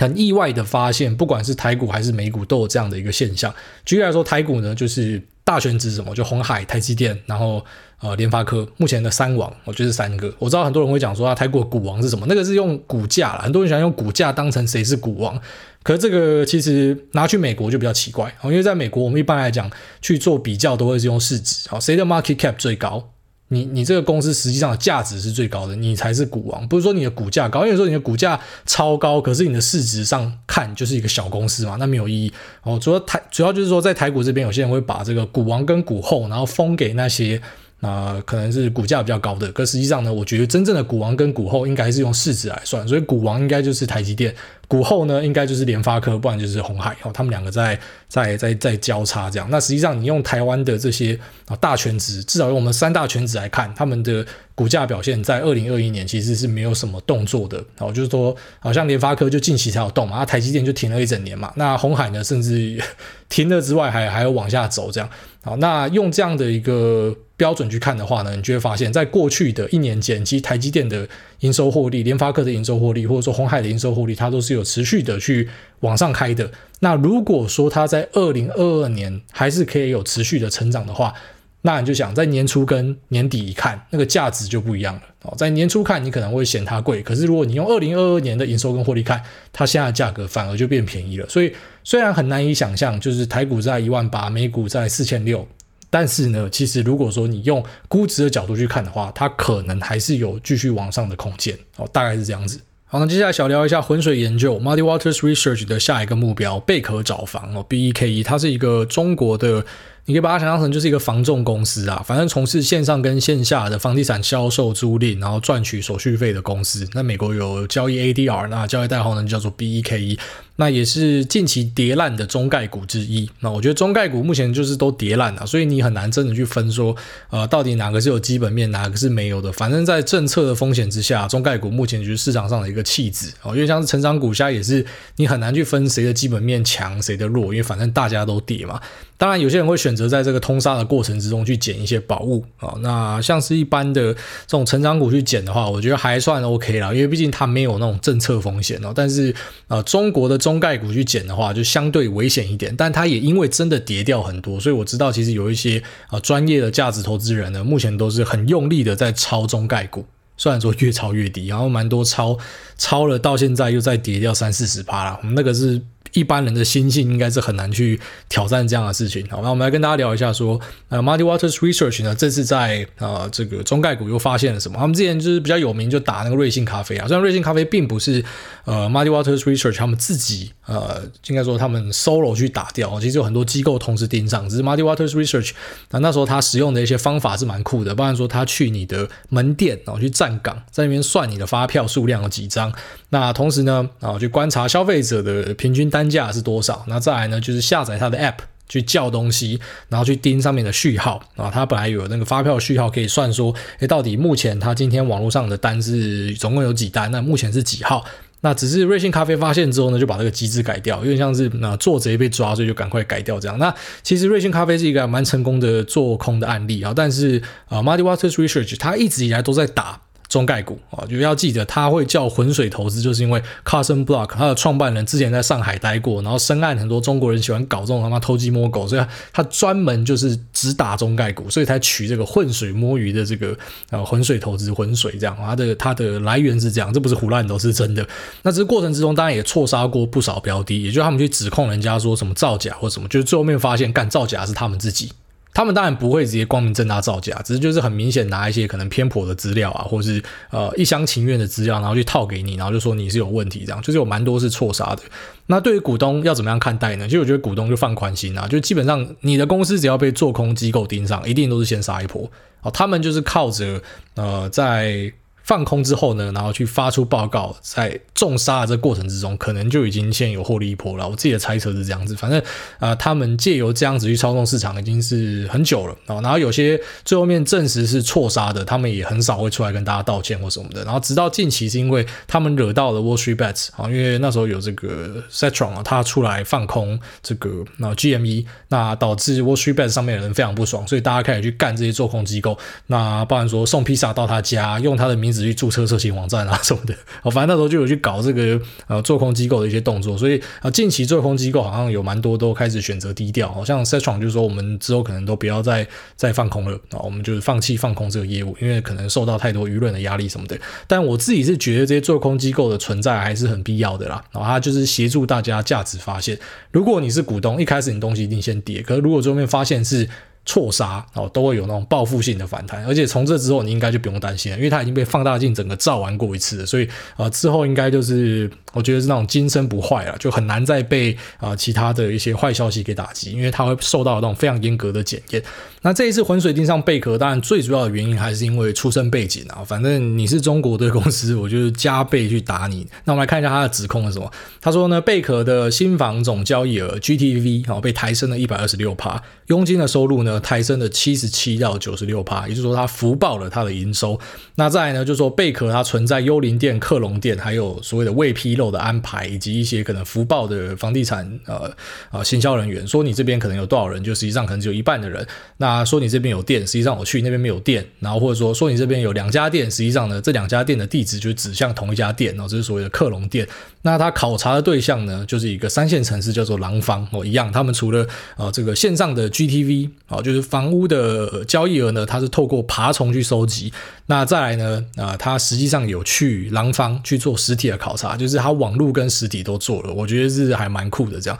[0.00, 3.54] 很意外的发现，不管是台股还是美股，都有这样的一个现象。
[3.84, 5.22] 举例来说，台股呢，就是。
[5.42, 7.64] 大权值什么，就红海、台积电，然后
[8.00, 10.32] 呃联发科，目前的三王，我觉得是三个。
[10.38, 12.24] 我知道很多人会讲说啊，台股股王是什么？
[12.28, 15.40] 那个是用股价啦，很多人喜欢用股价当成谁是股王。
[15.82, 19.68] 可是这个其实拿去美国就比较奇怪，因为在美国我们一般来讲
[20.00, 23.10] 去做比较都会是用市值，好，谁的 market cap 最高？
[23.52, 32.32] 你你这个公司实际上的价值是最高的，你才是股王，不是说你的股价高，因为说你的股价超高，可是你的市值上看就是一个小公司嘛，那没有意义。
[32.62, 37.42] 哦，主要台主要就是说在台股这边，有些人会把这个股王跟股后，然后封给那些。
[37.82, 44.34] 那、可能是股价比较高的，可实际上呢，我觉得真正的股王跟股后应该是用市值来算，所以股王应该就是台积电，
[44.68, 49.48] 股后呢应该就是联发科，不然就是鸿海哦，他们两个在在在在交叉这样。
[49.50, 62.78] 那实际上你用台湾的这些啊大全值，至少用我们三大全值来看，他们的股价表现在二零二一年其实是没有什么动作的哦，就是说好像联发科就近期才有动嘛，那台积电就停了一整年嘛，那鸿海呢甚至
[63.30, 65.08] 停了之外还还有往下走这样。
[65.42, 67.16] 好，那用这样的一个。
[67.40, 75.48] 标准去看的话呢，你就会发现，在过去的一年间，其实台积电的营收获利、联发科的营收获利，或者说鸿海的营收获利，它都是有持续的去
[75.80, 76.52] 往上开的。
[76.80, 81.14] 那如果说它在二零二二年还是可以有持续的成长的话，
[81.62, 85.02] 那你就想在年初跟年底一看，那个价值就不一样了。
[85.22, 91.26] 哦，在年初看你可能会嫌它贵，可是如果你用二零二二年的营收跟获利看，它现在的价格反而就变便宜了。
[91.26, 91.50] 所以
[91.84, 95.48] 虽然很难以想象，就是台股在一万八，美股在四千六。
[95.90, 102.60] 但是呢，其实如果说你用估值的角度去看的话，它可能还是有继续往上的空间哦，大概是这样子。
[102.86, 109.64] 好，那接下来小聊一下浑水研究 Muddy Waters Research 的下一个目标贝壳找房哦，B E K E，它是一个中国的。
[110.06, 116.88] 你可以把它想象成就是一个房仲公司啊，反正从事线上跟线下的房地产销售、租赁，然后赚取手续费的公司。
[116.94, 120.18] 那美国有交易 ADR，那交易代号呢就叫做 BEKE，
[120.60, 123.26] 那也是近期跌烂的中概股之一。
[123.40, 126.94] 那我觉得中概股目前就是都跌烂了，所以你很难真的去分说，
[127.30, 129.50] 呃，到底哪个是有基本面，哪个是没有的。
[129.50, 134.84] 反正在政策的风险之下，中概股目前就是市场上的一个弃子哦，因为像是成长股，现在也是
[135.16, 138.78] 你很难去分谁的基本面强，谁的弱，因为反正大家都跌嘛。
[139.16, 142.74] 当然，有些人会选择在这个通杀的过程之中去捡一些宝物啊。
[142.80, 148.92] 那像是一般的这种成长股去捡的话，我觉得还算 OK 啦，因为毕竟它没有那种政策风险哦。
[148.94, 149.34] 但是
[149.68, 152.74] 呃，中国的中中概股去捡的话，就相对危险一点。
[152.76, 160.04] 但它也因为真的跌掉很多，所以我知道其实有一些啊专业的价值投资人呢，目前都是很用力的在抄中概股。
[160.36, 162.36] 虽然说越抄越低，然后蛮多抄
[162.76, 165.18] 抄了到现在又再跌掉三四十趴了。
[165.22, 165.80] 我们那个是。
[166.12, 169.24] 一般人的心性应该是很难去挑战这样的事情。
[169.30, 170.58] 好，那我们来跟大家聊一下，说，
[170.88, 174.76] 呃，Muddy Waters Research 呢，这次在呃这个中概股又发现了什么？
[174.76, 177.06] 他们之前就是比较有名，就打那个瑞幸咖啡啊。
[177.06, 178.24] 虽然瑞幸咖啡并不是
[178.64, 184.48] 呃 Muddy Waters Research 他们自己呃应该说他们 solo 去打掉，其实有很多机构同时盯上。
[184.48, 185.52] 只是 Muddy Waters Research
[185.90, 192.72] 那那时候他使用的一些方法是蛮酷的，包含说他去你的门店然后去站岗，在那边算你的发票数量有几张。
[193.10, 196.84] 那同时呢，啊，去观察消费者的平均单价是多少。
[196.86, 198.36] 那再来呢，就是下载它的 App
[198.68, 201.50] 去叫东西，然后去盯上面的序号啊。
[201.50, 207.10] 它本来有那个发票序号可以算说，诶，到底目前它今天网络上的单是总共有几单？
[207.10, 208.04] 那目前是几号？
[208.42, 213.58] 那只是瑞幸咖啡发现之后呢，就把这个机制改掉，有点像是那做贼被抓，所以就赶快改掉这样。
[213.58, 220.00] 那其实瑞幸咖啡是一个蛮成功的做空的案例啊，但是啊，Muddy Waters Research 它一直以来都在打。
[220.30, 233.54] 中概股啊，就要记得他会叫浑水投资，就是因为 Carson Block 他的创办人之前在上海待过，然后深谙很多中国人喜欢搞这种他妈偷鸡摸狗，所以他专门就是只打中概股，所以才取这个浑水摸鱼的这个
[233.90, 238.06] 呃浑水投资浑水这样，他的他的来源是这样，这不是胡乱都是真的。
[238.42, 245.10] 那这过程之中，当然也错杀过不少标的，也就是他们去指控人家说什么造假或什么，就是最后面发现干造假是他们自己。
[245.52, 255.02] 他们当然不会直接光明正大造假，只是就是很明显拿一些可能偏颇的资料啊，或是呃一厢情愿的资料，然后去套给你，然后就说你是有问题这样，就是有蛮多是错杀的。
[255.46, 257.06] 那对于股东要怎么样看待呢？
[257.06, 262.30] 其实我觉得股东就放宽心啊，就基本上你的公司只要被做空机构盯上，一定都是先杀一波。
[262.62, 263.82] 哦，他们就是靠着
[264.14, 265.12] 呃在。
[265.50, 271.08] 放空之后呢，然后去发出报告，在重杀的这过程之中，可能就已经先有获利一波了。
[271.08, 272.40] 我自己的猜测是这样子，反正
[272.78, 276.20] 啊、他们借由这样子去操纵市场已经是很久了啊。
[276.20, 280.84] 然后有些最后面证实是错杀的，他们也很少会出来跟大家道歉或什么的。
[280.84, 292.56] 然后直到近期是因为他们惹到了 Wall Street Bets 啊，因为那时候有这个 Citron 啊，他出来放空这个那 GME，那导致 Wall Street Bets 上面的人非常不爽，所以大家开始去干这些做空机构。
[292.86, 295.39] 那包含说送披萨到他家，用他的名字。
[295.40, 296.94] 子去注册色情网站啊什么的。
[297.24, 310.58] 哦，反正那时候就有去搞这个呃做空机构的一些动作，所以啊近期做空机构好像有蛮多都开始选择低调，好像 Citron 就是说我们之后可能都不要再再放空了啊，我们就是放弃放空这个业务，因为可能受到太多舆论的压力什么的。
[310.86, 316.38] 但我自己是觉得这些做空机构的存在还是很必要的啦，然后它就是协助大家价值发现。
[316.70, 320.08] 如果你是股东，一开始你东西一定先跌，可是如果最后面发现是
[320.46, 335.42] 错杀哦，都会有那种报复性的反弹，而且从这之后你应该就不用担心了，因为它已经被放大镜整个照完过一次了，所以啊、呃、之后应该就是我觉得是那种金身不坏了，就很难再被啊、其他的一些坏消息给打击，因为它会受到那种非常严格的检验。
[335.82, 342.86] 那这一次浑水盯上贝壳，当然最主要的原因还是因为出身背景啊，反正你是中国的公司，我就是加倍去打你。
[343.04, 344.30] 那我们来看一下他的指控是什么？
[344.60, 350.38] 他说呢，贝壳的新房总交易额 GTV 啊被抬升了一百二十六趴，佣金的收入呢？
[350.40, 354.18] 抬升了七十七到九十六趴，也就是说，它福报了它的营收。
[354.56, 361.72] 那再来呢，就说贝壳它存在幽灵店、克隆店，还有所谓的未批的安排，以及一些可能福报的房地产呃
[362.10, 365.24] 呃行销人员说你这边可能有多少人，就实际上可能只有一半的人。
[365.58, 367.86] 那说你这边有店，实际上我去那边没有店。
[368.00, 373.46] 然后或者说说你这边有两家店，实际上呢这两家店的地址就指向同一家店，然后这是所谓的克隆店。
[373.82, 383.72] 那他考察的对象呢，就是一个三线城市叫做廊坊哦，一样，他们除了呃这个线上的 GTV 啊，就是房屋的交易额呢，它是透过爬虫去收集。
[384.06, 391.38] 那再来呢，啊，他实际上有去廊坊去做实体的考察，就是他网络跟实体都做了，我觉得是还蛮酷的这样。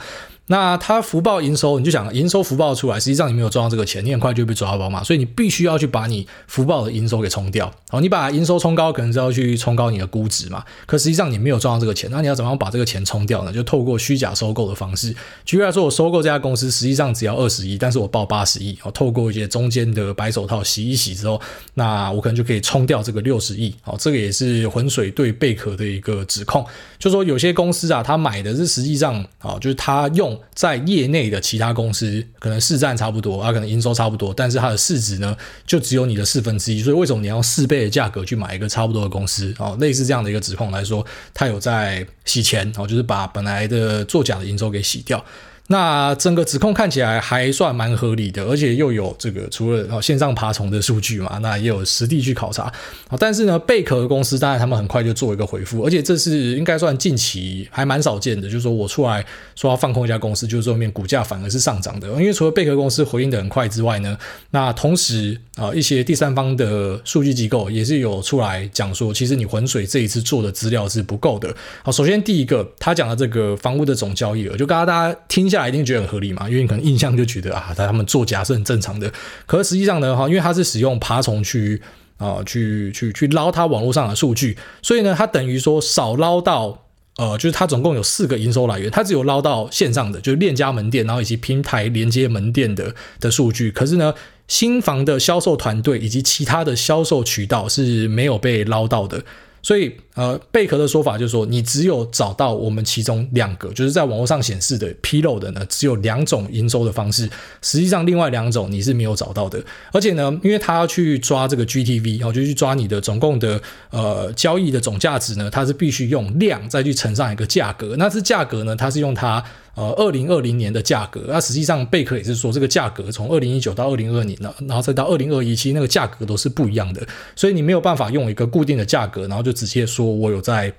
[0.51, 7.73] 那他福报营收，你就想营收福报出来，实际上你没有赚到这个钱，你很快就被抓到宝马，所以你必须要去把你福报的营收给冲掉。
[7.89, 10.65] 好，你把营收冲高，可能是要去冲高你的估值嘛。
[10.87, 13.53] 可实际上你没有赚到这个钱，那你要怎么样把这个钱冲掉呢？
[13.53, 15.15] 就透过虚假收购的方式。
[15.45, 18.77] 举例来说，我收购这家公司，实际上只要二十亿，但是我报八十亿。
[18.81, 21.41] 好，透过一些中间的白手套洗一洗之后，
[21.75, 23.73] 那我可能就可以冲掉这个六十亿。
[23.83, 26.67] 好，这个也是浑水对贝壳的一个指控，
[26.99, 31.21] 就说有些公司啊，他买的是实际上啊，就是他用在业内。
[31.31, 36.83] 的其他公司可能市占差不多，啊，可能营收差不多，但是它的市值呢，就只有你的四分之一。
[36.83, 39.55] 所以为什么你要四倍的价格去买一个差不多的公司？
[39.59, 45.25] 哦，类似这样的一个指控来说，它有在洗钱，哦，就是把本来的作假的营收给洗掉。
[45.71, 52.73] 那整个指控看起来还算蛮合理的，而且又有这个除了线上爬虫的数据嘛，那也有实地去考察。
[53.21, 62.09] 但是呢，贝壳公司当然他们很快就做一个回复，而且这是应该算近期还蛮少见的，就是说我出来说要放空一家公司，就是后面股价反而是上涨的。
[62.09, 64.19] 因为除了贝壳公司回应的很快之外呢，
[64.51, 71.55] 那同时啊一些第三方的数据机构也是有出来讲说，其实你浑水这一次做的资料是不够的。
[71.85, 75.60] 好，首先第一个他讲的这个房屋的总交易额，就刚刚大家听一下。
[75.69, 76.49] 一定觉得很合理嘛？
[76.49, 79.13] 因为你可能印象就觉得啊，他们作假是很正常的。
[79.47, 81.81] 可是实际上呢，哈，因为他是使用爬虫去
[82.19, 86.85] 啊、去去去捞他网络上的数据，所以呢，他等于说少捞到
[87.17, 93.71] 呃，就是他总共有四个营收来源，他只有捞到线上的，就是链家门店，然后以及平台连接门店的的数据。
[93.71, 94.15] 可是呢，
[94.49, 99.23] 新房的销售团队以及其他的销售渠道是没有被捞到的。
[99.63, 107.31] 所以，呃，贝壳的说法就是说，你只有找到我们其中两个，就是在网络上显示的披露的呢，只有两种营收的方式。
[107.63, 109.63] 实际上，另外两种你是没有找到的。
[109.93, 117.95] 而且呢，因为他要去抓这个 GTV，然后就去抓你的总共的呃交易的总价值呢，它是必须用量再去乘上一个价格。
[117.97, 119.43] 那这价格呢，它是用它。
[119.77, 127.01] 呃，二零二零年的价格，那实际上贝壳也是说，这个价格从二零一九到二零二零呢，然后再到二零二一，其实那个价格都是不一样的，
[127.37, 130.73] 所以你没有办法用一个固定的价格，然后就直接说说我有在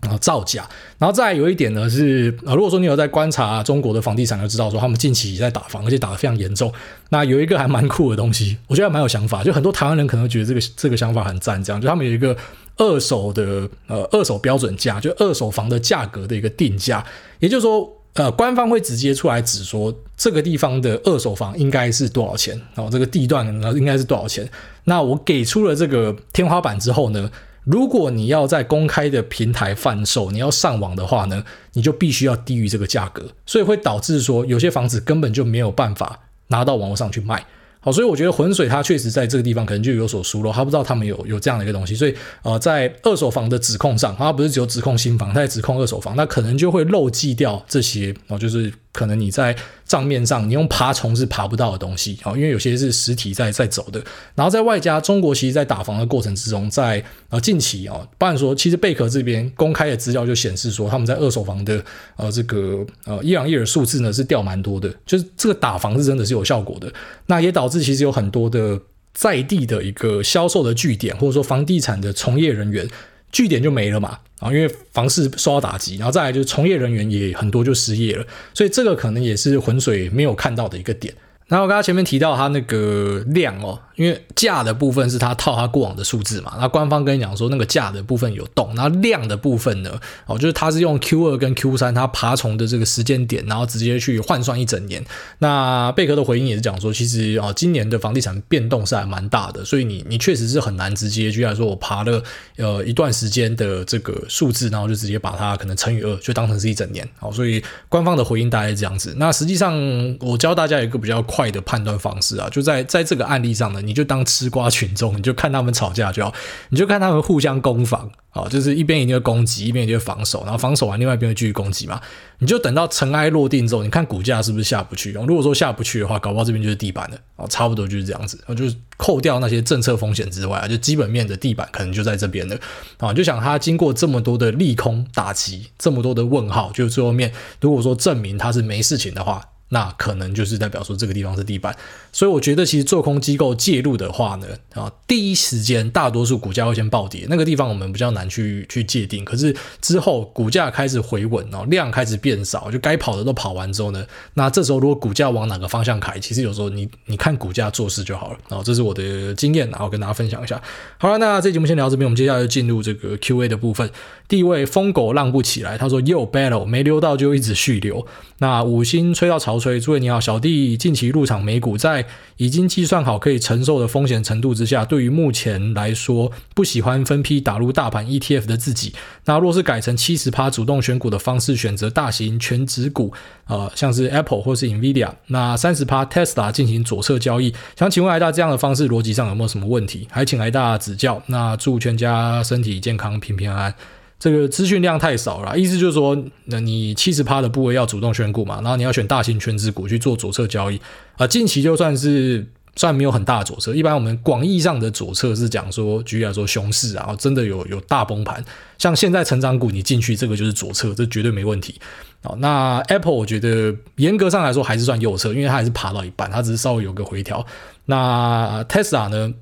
[0.00, 0.68] 啊造假。
[0.98, 6.72] 然后再有一点呢是，啊，如果说你有在观察中国的房地产，就知道说他们近期在打房，而且打得非常严重。
[7.10, 12.36] 那有一个还蛮酷的东西，我觉得还蛮有想法，就很多台湾人可能觉得这个这个想法很赞，这样就他们有一个
[12.76, 17.04] 二手的呃二手标准价，就二手房的价格的一个定价，
[17.38, 17.94] 也就是说。
[18.14, 24.48] 呃，官方会直接出来指说这个地方的二手房应该是多少钱，然后这个地段应该是多少钱。
[24.84, 27.30] 那我给出了这个天花板之后呢，
[27.70, 37.44] 如果你要在公开的平台贩售，你要上网的话呢，你就必须要低于这个价格，所以会导致说有些房子根本就没有办法拿到网络上去卖。
[37.80, 48.72] 好，所以我觉得浑水它确实在这个地方可能就有所疏漏，他不知道他们有有这样的一个东西，所以呃，在二手房的指控上，他不是只有指控新房，他在指控二手房，那可能就会漏记掉这些哦，就是。
[48.92, 54.02] 可能你在账面上，你用爬虫是爬不到的东西啊，因为有些是实体在在走的。
[54.34, 61.84] 然后在外加中国，其实，在打房的过程之中，在呃近期啊，不然说，其实贝壳这边公开的资料就显示说，他们在二手房的
[62.16, 66.92] 呃这个呃一两亿的数字呢是掉蛮多的，就是这个打房是真的是有效果的。
[67.26, 68.80] 那也导致其实有很多的。
[69.14, 72.88] 在地的一个销售的据点，或者说房地产的从业人员，
[73.30, 74.18] 据点就没了嘛。
[74.40, 81.12] 啊，因为房市受到打击，然后再来就是从业人员也很多就失业了，所以这个可能也是浑水没有看到的一个点。
[81.48, 95.04] 然后我刚刚前面提到它那个量哦，因为价的部分是它套它过往的数字嘛，那官方跟你讲说那个价的部分有动，然后量的部分呢，哦，就是它是用 Q 二跟 Q 三它爬虫的这个时间点，然后直接去换算一整年。
[95.38, 102.22] 那贝壳的回应也是讲说，其实哦，今年的房地产变动是还蛮大的，所以你你确实是很难直接就像说我爬了
[102.56, 107.06] 呃一段时间的这个数字，然后就直接把它可能乘以二，就当成是一整年。
[107.18, 109.14] 好，所以官方的回应大概是这样子。
[109.18, 109.74] 那实际上
[110.20, 116.32] 我教大家一个比较快的判断方式啊，就在在这个案例上呢，你就当吃瓜群众，你就看他们吵架就好，
[116.68, 121.98] 你就看他们互相攻防啊，就是一边一定会攻击，一边一定会防守，然后防守完，另外一边继续攻击嘛。
[122.40, 125.12] 你就等到尘埃落定之后，你看股价是不是下不去？
[125.12, 128.38] 如果说下不去的话，搞不好这边就是地板了啊，差不多就是这样子。
[128.54, 132.56] 就是扣掉那些政策风险之外啊，就基本面的地板可能就在这边了
[132.98, 133.12] 啊。
[133.12, 139.42] 就想它经过这么多的利空打击，这么多的问号，就最后面如果说证明它是没事情的话。
[139.70, 141.76] 那可能就是代表说这个地方是地板，
[142.12, 149.24] 所以我觉得其实做空机构介入的话呢，啊，第一时间大多数股价会先暴跌，那个地方我们比较难去去界定。
[149.24, 154.04] 可是之后股价开始回稳哦，量开始变少，就该跑的都跑完之后呢，
[154.34, 158.38] 那这时候如果股价往哪个方向开，其实有时候你你看股价做事就好了。
[158.48, 160.60] 然后这是我的经验，然后跟大家分享一下。
[160.96, 163.90] 好了，那这节目先聊这边，我们接下来就进入这个 Q&A 的部分。
[164.26, 168.06] 第一位疯狗浪不起来，他说 Yo battle 没溜到就一直续留，
[168.38, 178.92] 那五星吹到潮吹，诸位你好，小弟近期入场美股，在已经计算好可以承受的风险程度之下，对于目前来说不喜欢分批打入大盘 ETF 的自己，
[179.24, 183.12] 那若是改成七十趴主动选股的方式，选择大型全值股，
[183.46, 190.06] 呃，像是 Apple 或是 Nvidia，那三十趴 Tesla 进行左侧交易，想请问艾大这样的方式逻辑上有没有什么问题？
[190.10, 191.22] 还请艾大指教。
[191.26, 193.74] 那祝全家身体健康，平平安安。
[194.18, 200.80] 这个资讯量太少了，意思就是说，那你七十趴的部位要主动选股嘛，然后你要选大型全值股去做左侧交易
[201.16, 201.24] 啊。
[201.24, 208.44] 近期就算是算没有很大左侧，一般我们广义上的左侧是讲说，举例来说熊市啊，真的有有大崩盘，
[208.76, 211.76] 像现在成长股你进去，这个就是左侧，这绝对没问题。
[212.24, 217.46] 好，那 Apple 我觉得严格上来说还是算右侧，因为它还是爬到一半，它只是稍微有个回调。
[217.84, 219.32] 那 Tesla 呢？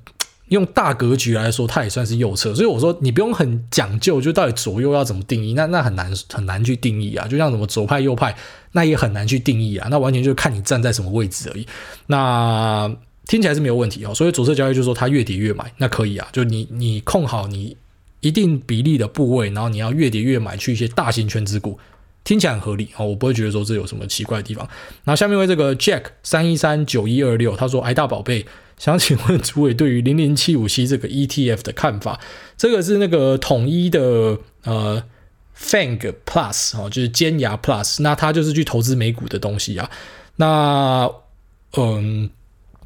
[0.49, 7.27] 用大格局来说，它也算是右侧，所以我说你不用很讲究，就到底左右要怎么定义，那那很难很难去定义啊。
[7.27, 8.33] 就像什么左派右派，
[8.71, 9.89] 那也很难去定义啊。
[9.91, 11.67] 那完全就看你站在什么位置而已。
[12.05, 12.89] 那
[13.25, 14.13] 听起来是没有问题哦。
[14.15, 16.25] 所以左侧交易就是说它越跌越买，那可以啊。
[16.31, 17.75] 就你你控好你
[18.21, 21.77] 一定比例的部位，然后你要越跌越买去一些大型圈子股，
[22.23, 23.05] 听起来很合理哦。
[23.05, 24.65] 我不会觉得说这有什么奇怪的地方。
[25.03, 28.45] 那下面为这个 Jack 三一三九一二六，他说：“哎大宝贝。”
[28.77, 32.19] 想请问诸位对于零零七五七这个 ETF 的看法？
[32.55, 35.03] 这个是那个统一的呃
[35.59, 39.89] Fang Plus 哦，就是尖牙 Plus，那它就是去投资美股的东西啊。
[40.35, 41.09] 那
[41.75, 42.29] 嗯，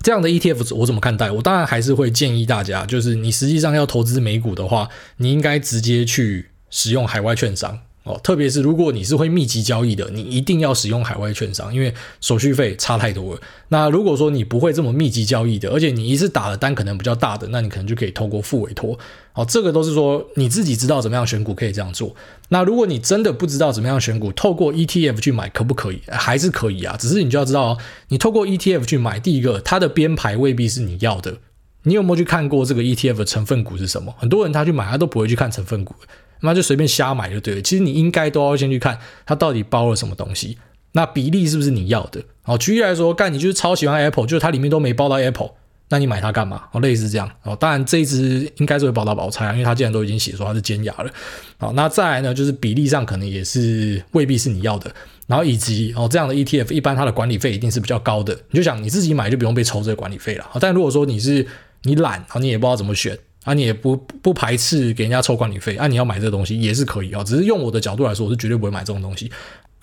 [0.02, 1.30] 这样的 ETF 我怎么看待？
[1.30, 7.82] 我当然还是会建议大家，就是你实际上要投资美股的话，你应该直接去使用海外券商。
[8.20, 13.42] 特别是如果你是会密集交易的，你一定要使用海外券商，因为手续费差太多了。
[13.70, 18.98] 那如果说你不会这么密集交易的，而且你一次打的单可能比较大的，那你可能就可以透过副委托。
[19.34, 22.14] 好，这个都是说你自己知道怎么样选股可以这样做。
[22.50, 26.02] 那如果你真的不知道怎么样选股，透过 ETF 去买可不可以？
[26.08, 27.78] 还是可以啊，只是你就要知道哦，
[28.10, 31.38] 你透过 ETF 去买，第一个它的编排未必是你要的。
[31.84, 34.14] 你有没有去看过这个 ETF 的成分股是什么？
[34.20, 35.96] 很多人他去买，他都不会去看成分股。
[36.42, 37.62] 那就随便瞎买就对了。
[37.62, 40.58] 其实你应该都要先去看它到底包了什么东西，
[40.92, 42.22] 那比例是不是你要的？
[42.46, 45.52] 哦，举例来说，干你就是超喜欢 Apple，就是它里面都没包到 Apple，
[45.90, 46.64] 那你买它干嘛？
[46.72, 47.30] 哦，类似这样。
[47.44, 51.10] 哦，当然这一支应该是会保到宝钗啊，因为它既然都已经写说它是尖牙了。
[51.58, 54.92] 好，那再来呢，就是比例上可能也是未必是你要的。
[55.28, 58.38] 然后以及哦，这样的 ETF 一般它的管理费一定是比较高的。
[58.50, 60.46] 你就想你自己买就不用被抽这个管理费了。
[60.60, 61.46] 但如果说你是
[61.84, 63.18] 你懒，你也不知道怎么选。
[63.44, 65.88] 啊，你也不不排斥给人家抽管理费啊？
[65.88, 69.32] 你要买这个东西也是可以啊，只是用我的角度来说，我是绝对不会买这种东西。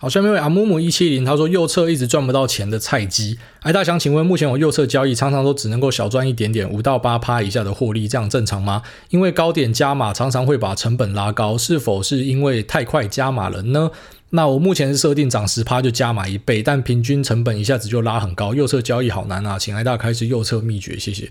[0.01, 8.81] 好，下面一位阿木木一七零，他说右侧一直赚不到钱的菜鸡，哎，大家想请问，目前我右侧交易常常都只能够小赚一点点，五到八趴以下的获利，这样正常吗？
[9.11, 13.91] 因为高点加码常常会把成本拉高，是否是因为太快加码了呢？
[14.31, 21.29] 那我目前是设定涨十趴就加码一倍，但平均成本一下子就拉很高，右侧交易好难啊，请艾大开始右侧秘诀，谢谢。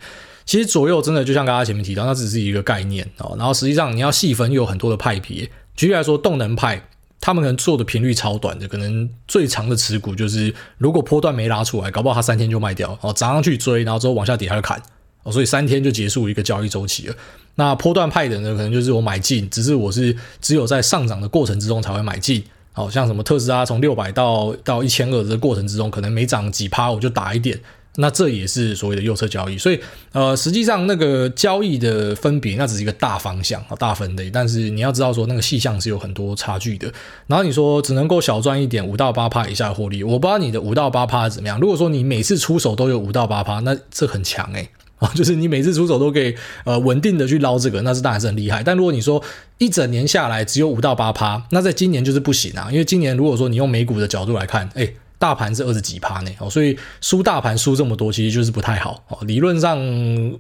[0.47, 3.36] 其实左右真的就像刚刚前面提到，那只是一个概念哦。
[3.38, 5.47] 然后实际上你要细分，又有很多的派别。
[5.75, 6.81] 举例来说，动能派
[7.19, 14.81] 他们可能做的频率超短的，可能最长的持股就是如果波段没拉出来，搞不好他三天就卖掉哦，涨上去追，然后之后往下跌他就砍
[15.23, 17.15] 哦，所以三天就结束一个交易周期了。
[17.55, 22.41] 那波段派的呢，可能就是我买进，只是我是只有在上涨的过程之中才会买进。
[22.71, 27.60] 好像什么特斯拉从六百到到一千二的过程之中，可能每涨几趴我就打一点。
[28.00, 29.79] 那这也是所谓的右侧交易，所以
[30.12, 34.29] 呃，实际上那个交易的分别，那只是一个大方向啊，大分类。
[34.29, 36.91] 但是你要知道说那个细项是有很多差距的。
[37.25, 41.60] 然后你说只能够小赚一点，五到八趴以下获利，我不知道你的五到八趴怎么样。
[41.60, 44.69] 如果说你每次出手都有五到八趴，那这很强诶
[45.00, 46.35] 啊， 就是你每次出手都可以
[46.65, 48.62] 呃稳定的去捞这个，那是当然是很厉害。
[48.63, 49.21] 但如果你说
[49.58, 59.17] 一整年下来只有五到八趴，那在今年就是不行啊，因为今年如果说你用美股的角度来看，诶大盘是二十几趴呢，哦，所以输大盘输这么多，其实就是不太好哦。
[59.21, 59.77] 理论上，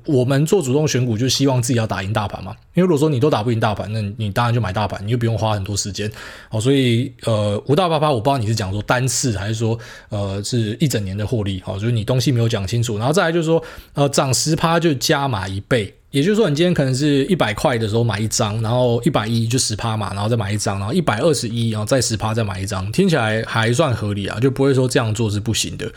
[0.05, 2.55] 我们做主动选股就希望自己要打赢大盘嘛。
[2.73, 6.11] 因为如果说你都打不赢大盘，那你当然就买大盘，你又不用花很多时间
[6.51, 6.61] 哦。
[6.61, 9.77] 所以，呃，五到八趴，我不知道你是讲说单次还是说，
[10.09, 12.97] 呃，是一整年的获利，哦，就是你东西没有讲清楚。
[12.97, 13.63] 然后再来就是说，
[13.93, 15.93] 呃，涨十趴就加码一倍。
[16.11, 25.91] 也就是说，你今天可能是一百块的时候买一张，然后一百一就十趴嘛，然后再买一张，然后一百二十一，然后再十趴再买一张，听起来还算合理啊，就不会说这样做是不行的。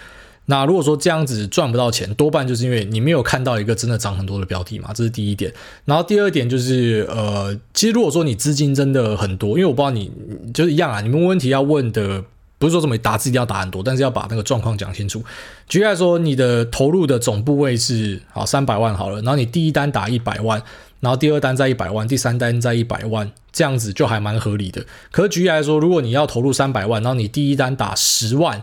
[0.47, 5.53] 那如果说这样子赚不到钱，多半就是因为你没有看到一个真的涨很多的标的嘛，这是第一点。
[5.85, 10.11] 然后第二点就是，呃，其实如果说你资金真的很多，因为我不知道你
[10.53, 12.25] 就是一样啊，你们问题要问的。
[12.61, 15.25] 不是说这么打字一定要打很多，但是要把那个状况讲清楚。
[15.67, 20.63] 举例来说，你的投入的总部位是好三百万好了，然后你第一单打一百万，
[21.01, 24.85] 然后第二单再一百万，第三单再一百万，这样子就还蛮合理的。
[25.11, 28.63] 可是举例来说，如果你要投入三百万，然后你第一单打十万，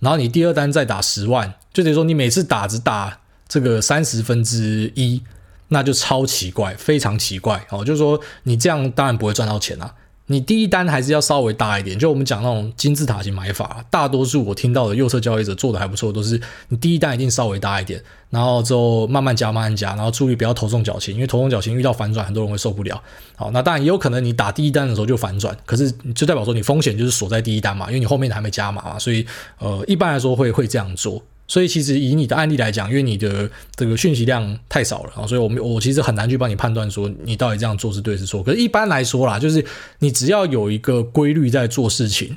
[0.00, 5.22] 然后你第二单再打十万，就等于说你每次打只打这个三十分之一，
[5.68, 7.82] 那就超奇怪，非常奇怪哦。
[7.82, 9.94] 就是说你这样当然不会赚到钱啊。
[10.30, 23.02] 你第一单还是要稍微大一点，就我们讲那种金字塔型买法，大多数我听到的右侧交易者做的还不错，都是你第一单一定稍微大一点，然后之后慢慢加慢慢加，然后注意不要头重脚轻，因为头重脚轻遇到反转，很多人会受不了。
[23.36, 29.26] 好，那当然也有可能你打第一单的时候就反转，可是就代表说你风险就是锁在第一单嘛，因为你后面还没加码嘛，所以
[29.58, 31.22] 呃一般来说会会这样做。
[31.48, 38.42] 所以其实以你的案例来讲，因为你的这个讯息量太少了啊，所以我们我其实很难去帮你判断说你到底这样做是对是错。
[38.42, 39.64] 可是一般来说啦，就是
[39.98, 42.36] 你只要有一个规律在做事情，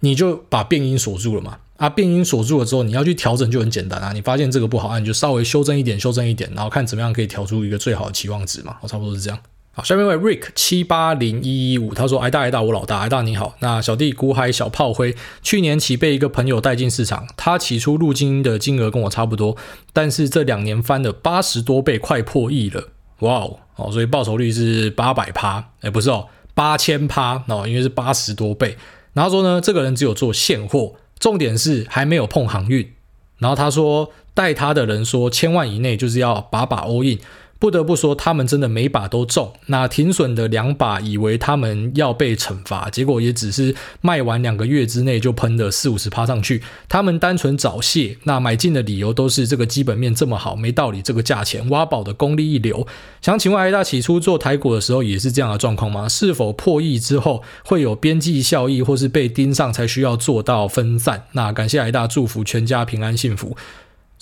[0.00, 1.58] 你就把变因锁住了嘛。
[1.78, 4.12] 啊，变因锁住了之后，你要去调整就很简单啊。
[4.12, 8.76] 你发现这个不好，啊，你就稍微修正一点，修正一点，然后看怎么样可以调出一个最好的期望值嘛。
[8.82, 9.38] 我差不多是这样。
[9.74, 13.54] 好，下面一位 Rick 七八零一一五，他说：“挨大挨大，我老大，挨大你好。
[13.60, 19.56] 那小弟股海小炮灰，去年起被一个朋友带进市场，他起初入金的金额跟我差不多，
[19.94, 22.88] 但是这两年翻了八十多倍，快破亿了，
[23.20, 23.60] 哇哦！
[23.76, 28.76] 哦，所以报酬率是八百趴，哎，不是哦，八千趴哦，因为是八十多倍。
[29.14, 32.92] 然后说呢，这个人只有做现货，重点是还没有碰航运。
[33.38, 37.18] 然后他说带他的人说，千万以内就是要把把 all in。”
[37.62, 39.52] 不得不说，他们真的每把都中。
[39.66, 46.60] 那停损的两把，以为他们要被惩罚，结果也只是卖完两个月之内就喷了四五十趴上去。
[46.88, 51.70] 他们单纯找谢，那买进的理由都是这个基本面这么好，没道理这个价钱。
[51.70, 52.84] 挖宝的功力一流。
[53.20, 56.08] 想请问艾大，起初做台股的时候也是这样的状况吗？
[56.08, 61.22] 是否破亿之后会有边际效益，或是被盯上才需要做到分散？
[61.30, 63.56] 那感谢艾大，祝福全家平安幸福。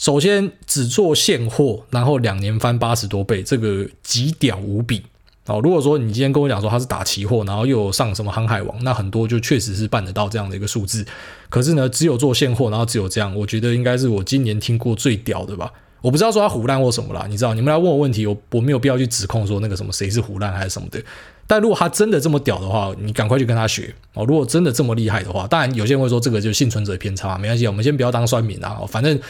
[0.01, 5.03] 首先只做现货，然后两年翻八十多倍，这个极屌无比
[5.45, 5.61] 哦。
[5.63, 11.05] 如果说你今天跟我讲说他是打期货，然后又有上什么航海王，那很多就确实是办得到这样的一个数字。
[11.51, 15.71] 可是呢，只有做现货，然后只有这样，我觉得应该是我今年听过最屌的吧。
[16.01, 17.53] 我不知道说他胡烂或什么啦，你知道？
[17.53, 20.99] 你们来问我问题，我我没有必要去指控说那个什么谁是胡烂还是什么的。
[21.47, 24.25] 但如果他真的这么屌的话，你赶快去跟他学哦。
[24.25, 29.21] 如果真的这么厉害的话，当然有些人会说这个就是幸存者偏差，没关系，我们先不要当酸民啊，反正。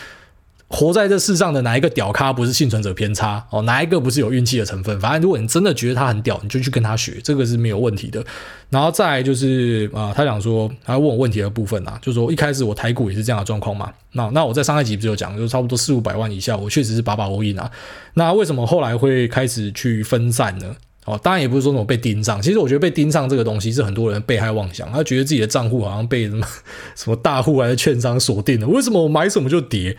[0.71, 3.61] 活在这世上的哪一个屌咖不是幸存者偏差哦？
[3.63, 4.99] 哪一个不是有运气的成分？
[5.01, 8.25] 反正如果你真的觉得他很屌，你就去跟他学，这个是没有问题的。
[8.69, 13.93] 然后再就是啊、他想说，他问我问题的部分啊，就说一开始我台股也是这样的状况嘛。
[14.13, 17.69] 那那我在上一集不是有讲，就差不多四五百万以下，我确实是把把 all in 啊。
[18.15, 20.77] 那为什么后来会开始去分散呢？
[21.05, 22.41] 哦，当然也不是说那种被盯上。
[22.41, 26.47] 其实我觉得被盯上这个东西是很多人被害妄想，他觉得自己的账户好像被什么
[26.95, 28.69] 什么大户还是券商锁定了。
[28.69, 29.97] 为什么我买什么就跌？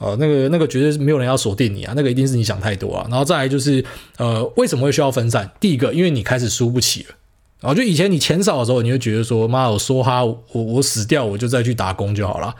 [0.00, 3.06] 呃，那个那个绝对是没有人要锁定你啊，那个一定是你想太多啊。
[3.10, 3.84] 然后再来就是，
[4.16, 5.48] 呃，为什么会需要分散？
[5.60, 7.10] 第一个，因为你开始输不起了。
[7.60, 12.54] 然后就以前你钱少的时候，你会觉得说，妈，我梭哈，我我死掉，我就再去打工就好了。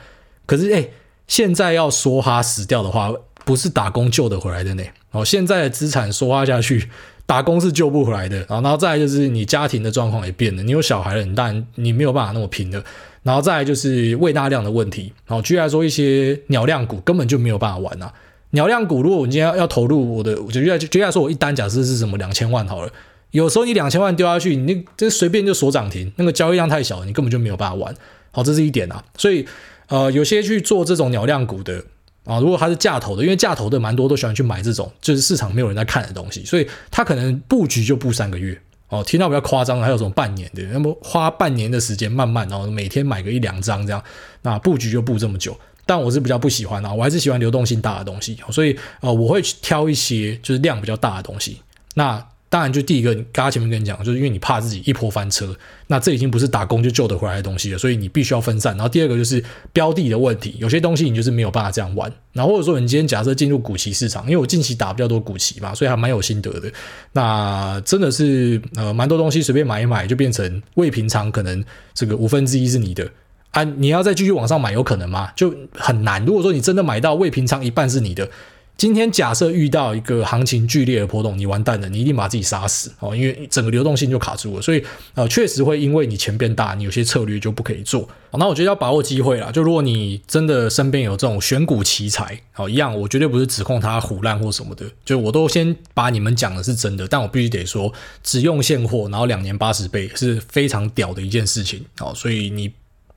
[0.45, 0.87] 可是，哎，
[1.27, 3.11] 现在要梭哈死掉的话，
[3.43, 4.83] 不是打工救得回来的呢。
[5.09, 6.87] 哦，现在的资产梭哈下去，
[7.25, 8.37] 打工是救不回来的。
[8.47, 12.83] 然后，然后再来就是你家庭的状况也变了，你有小孩了，你当然你没有办法那么拼的。
[13.23, 18.11] 然后再就是胃大量的问题，好，举例来说，一些鸟量股根本就没有办法玩啊。
[18.51, 22.91] 鸟量股，如果我今天要要投入我的，我就就就要说我一单假设是什么两千万好了。
[23.29, 27.95] 有时候你两千万丢下去，你那这随便就锁涨停，那个交易量太小，你根本就没有办法玩。
[28.31, 29.03] 好，这是一点啊。
[29.15, 29.45] 所以
[29.87, 31.81] 呃，有些去做这种鸟量股的
[32.25, 38.59] 啊，如果他是价投的，因为价投的蛮多都喜欢去买这种就是市场没有人在看的东西，所以他可能布局就布三个月。
[38.91, 44.03] 哦，听到比较夸张的，还有什么半年的，那么花半年的时间慢慢，然后每天买个一两张这样，
[44.41, 45.57] 那布局就布这么久。
[45.85, 51.61] 但我是比较不喜欢啊，我还是喜欢流动性大的东西，所以呃，我会去挑一些就是量比较大的东西。
[51.95, 55.55] 那当然，就第一个，刚刚前面跟你讲，就是因为你怕自己一波翻车，
[55.87, 58.75] 那这已经不是打工就救得回来的东西了，所以你必须要分散。
[58.75, 59.41] 然后第二个就是
[59.71, 62.11] 标的的问题，有些东西你就是没有办法这样玩。
[62.33, 66.69] 然后或者说你今天假设进入股期市场，因为我近期打比较多股期嘛，所以还蛮有心得的。
[67.13, 73.09] 那真的是呃蛮多东西随便买一买就变成未平仓，可能这个五分之一是你的
[73.51, 75.31] 啊，你要再继续往上买有可能吗？
[75.37, 76.25] 就很难。
[76.25, 78.29] 如果说你真的买到未平仓一半是你的。
[78.77, 88.09] 今天假设遇到一个行情剧烈的波动，你完蛋了，你一定把自己杀死哦，因为整个流动性就卡住了，所以呃，确实会因为你钱变大，你有些策略就不可以做。
[88.33, 97.93] 那我觉得要把握机会啦，就如果你真的身边有这种选股奇才，好一样，我绝对不是指控他唬烂或什么的，就我都先把你们讲的是真的，但我必须得说，
[98.23, 102.71] 只用现货，然后两年八十倍是非常屌的一件事情哦，所以你。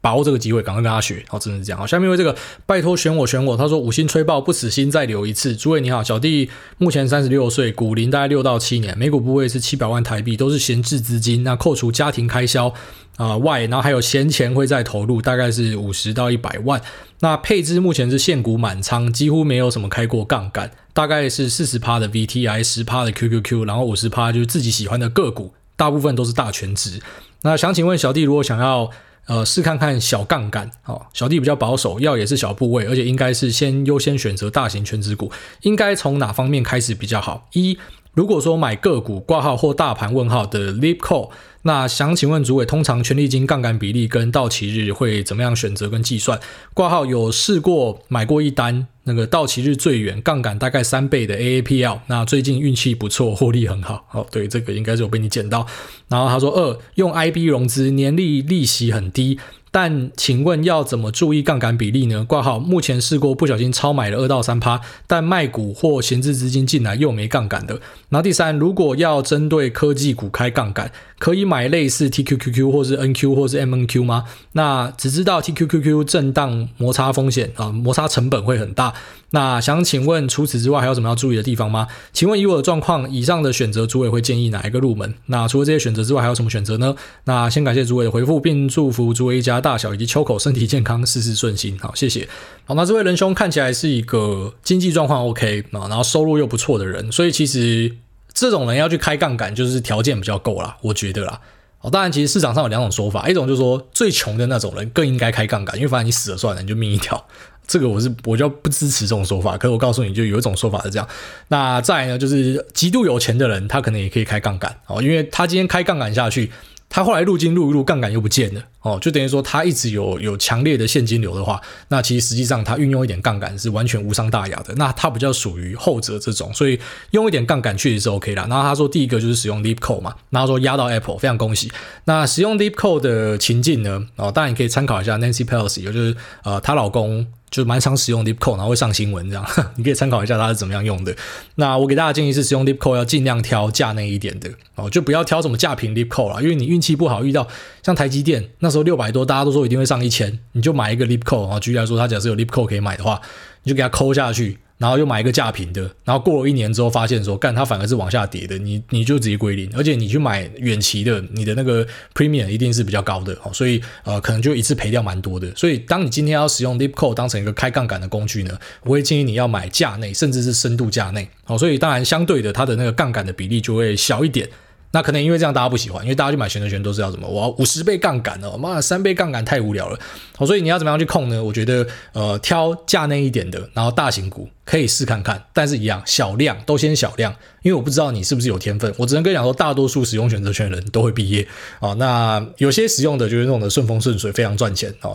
[0.04, 1.80] 把握这个机会，赶快跟他学，好，真的是这样。
[1.80, 2.36] 好，下面为这个
[2.66, 5.56] 拜托选我选我，他说五星吹爆不死心再留一次。
[5.56, 11.42] 诸位你好，小弟目前三十六岁，股龄大概六到七年，每股部位是七百万台币，都是闲置资金。
[11.42, 12.74] 那扣除家庭开销
[13.16, 16.78] 啊、外，然后还有闲钱会再投入，大概是五十到一百万。
[17.20, 27.00] 那配置目前是现股满仓，几乎没有什么开过杠杆，大概是四十趴的 VTI，十趴的 QQQ，然后五十趴就是自己喜欢的个股，大部分都是大全值。
[27.40, 28.90] 那想请问小弟，如果想要
[29.26, 37.48] 呃，试看看小杠杆，哦，小弟比较保守，要也是小部位，而且应该是先优先选择大型全值股，应该从哪方面开始比较好？
[37.52, 37.78] 一，
[38.14, 41.30] 如果说买个股挂号或大盘问号的 Lipco，
[41.62, 46.38] 那想请问主委，通常权利金杠杆比例跟到期日会怎么样选择跟计算？
[46.74, 48.86] 挂号有试过买过一单。
[49.06, 54.06] 那个到期日最远，杠杆大概三倍的 AAPL，那最近运气不错，获利很好。
[54.12, 55.66] 哦，对，这个应该是有被你捡到。
[56.08, 59.38] 然后他说二，用 IB 融资，年利利息很低。
[59.74, 62.24] 但请问要怎么注意杠杆比例呢？
[62.24, 67.80] 挂号目前试过不小心超买了二到三趴，但卖股或闲置资金进来又没杠杆的。
[68.10, 74.26] 那第三，如果要针对科技股开杠杆，可以买类似 TQQQ 或是 NQ 或是 MNQ 吗？
[74.52, 78.94] 那只知道 TQQQ 震荡摩擦风险啊，摩擦成本会很大。
[79.34, 81.88] 那想请问，除此之外还有什么要注意的地方吗？
[82.12, 85.12] 请问以我的状况，以上的选择，主委会建议哪一个入门？
[85.26, 86.94] 那除了这些选择之外，还有什么选择呢？
[87.24, 91.76] 那先感谢主委的回复，并祝福主委一家大小以及秋口身体健康，事事顺心。
[91.80, 92.28] 好，谢谢。
[92.64, 97.92] 好，那这位仁兄看起来是一个经济状况 OK 啊，然后收入又不错的人，所以其实
[98.32, 101.40] 这种人要去开杠杆，就是条件比较够啦，我觉得啦。
[101.80, 107.26] 哦，当然，其实市场上有两种说法，一种就是说最穷的那种人更应该开杠杆，因为反正你死了算了，你就命一条。
[107.66, 111.08] 这个我是我就不支持这种说法，可是我告诉你就有一种说法是这样。
[111.48, 116.50] 那再来呢，就是极度有钱的人，他可能也可以开杠杆哦，因为他今天开杠杆下去。
[116.90, 124.72] 他后来入金入一入，杠杆又不见了哦，就等于说他一直有有强烈的现金流的话，那其实实际上他运用一点杠杆是完全无伤大雅的。
[124.76, 126.78] 那他比较属于后者这种，所以
[127.10, 128.46] 用一点杠杆确实是 OK 啦。
[128.48, 131.68] 然后他说第一个就是使用 Leap Code 嘛，然后说压到 Apple，非常恭喜。
[132.04, 137.26] 那使用 Leap Code 的情境呢，哦，当然你可以参考一下 Nancy Pelosi，也就是呃她老公。
[137.54, 139.46] 就蛮常使用 lip code 然后会上新闻这样，
[139.76, 141.14] 你可以参考一下它是怎么样用的。
[141.54, 147.46] 那我给大家建议是，使用 lip code 要尽量挑价内一点的哦，就不要挑什么价平 lip code 啦，因为你运气不好遇到
[147.84, 151.60] 像台积电那时候六百多，大家都说一定会上一千，你就买一个 Leap Code 啊。
[151.60, 153.20] 举例来说，它假设有 lip code 可以买的话，
[153.62, 154.58] 你就给它抠下去。
[154.76, 165.50] 然后又买一个价平的，然后过了一年之后发现说，干它反而是往下跌的，你你就直接归零，而且你去买远期的，你的那个 premium 一定是比较高的，所以呃可能就一次赔掉蛮多的。
[165.54, 174.48] 所以当你今天要使用 dip code 当成一个开杠杆的工具呢，我会建议你要买价内，甚至是深度价内，好，所以当然相对的它的那个杠杆的比例就会小一点。
[174.94, 177.26] 那可能因为这样大家不喜欢，因为大家去买选择权都是要什么？
[177.28, 179.98] 我要五十倍杠杆哦，妈三倍杠杆太无聊了。
[180.36, 181.42] 好，所以你要怎么样去控呢？
[181.42, 188.94] 我觉得呃挑价内一点的，然后大型股可以试看看，但是一样小量都先小量，因为我不知道你是不是有天分。
[188.96, 191.46] 我只能跟你讲说，大多数使用选择权的人都会毕业
[191.80, 191.92] 啊。
[191.94, 195.10] 那有些使用的就是那种的顺风顺水，非常赚钱啊。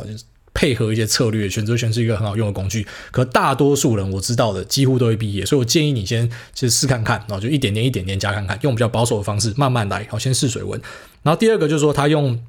[0.54, 2.86] 配合一些策略，选择权是一个很好用的工具。
[3.12, 10.80] 可大多数人我知道的几乎都会毕业，所以我建议你先去试看看，然后就一点点一点点加看看，用比较保守的方式慢慢来，好，先试水温。
[11.24, 12.40] 然后第二个就是说他用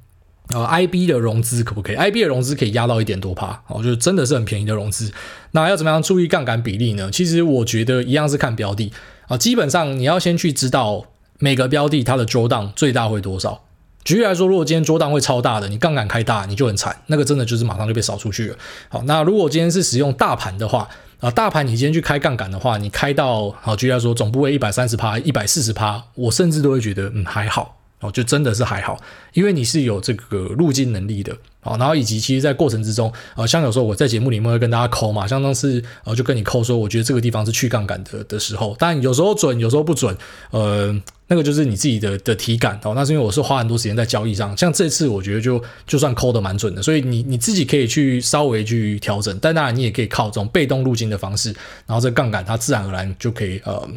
[0.53, 5.13] 呃，IB 的融资可不可以？IB 的融资可以压到一点多趴，哦，就真的是很便宜的融资。
[5.53, 7.09] 那要怎么样注意杠杆比例呢？
[7.13, 8.93] 其实我觉得一样是看标的
[9.29, 11.07] 啊，基本上你要先去知道
[11.39, 13.63] 每个标的它的 drawdown 最大会多少。
[14.05, 18.57] 举例来说，如果今天桌档会超大的，你杠杆开大，你就很惨，那个真的就是马上就被扫出去了。
[18.89, 20.89] 好，那如果今天是使用大盘的话，
[21.21, 27.77] 啊，大盘你今天去开杠杆的话，你开到好，举例来说，总部位一百三十趴、一百四十趴，我甚至都会觉得嗯还好。
[28.01, 28.99] 哦，就真的是还好，
[29.35, 40.17] 因为你是有这个入金能力的，好，然后以及其实，在过程之中，呃，像有时候我在节目里面会跟大家抠嘛，像当是呃，就跟你抠说，我觉得这个地方是去杠杆的的时候，但有时候准，有时候不准，
[40.51, 40.99] 呃，
[41.31, 51.55] 那个就是你自己的的体感哦，那是因为我是花很多时间在交易上，像这次我觉得就就算抠的蛮准的，所以你你自己可以去稍微去调整，但当然你也可以靠这种被动路径的方式，
[51.87, 53.89] 然后这杠杆它自然而然就可以呃。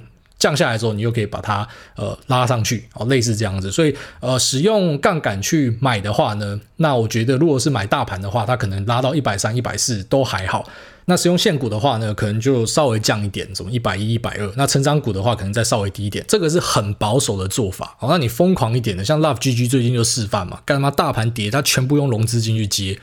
[0.44, 1.66] 降下来之后，你又可以把它
[1.96, 3.72] 呃拉上去哦，类似这样子。
[3.72, 10.68] 所以呃，使用杠杆去买的话呢，那我觉得如果是买大盘的话，它可能拉到一百三、一百四都还好。
[11.06, 14.52] 那使用现股的话呢，可能就稍微降一点，什么一百一、一百二。
[14.58, 16.24] 那成长股的话，可能再稍微低一点。
[16.28, 17.96] 这个是很保守的做法。
[18.02, 23.00] 哦，那你疯狂一点的，像 Love GG 最近就示范嘛，干嘛大盘跌，它全部用融资进去接。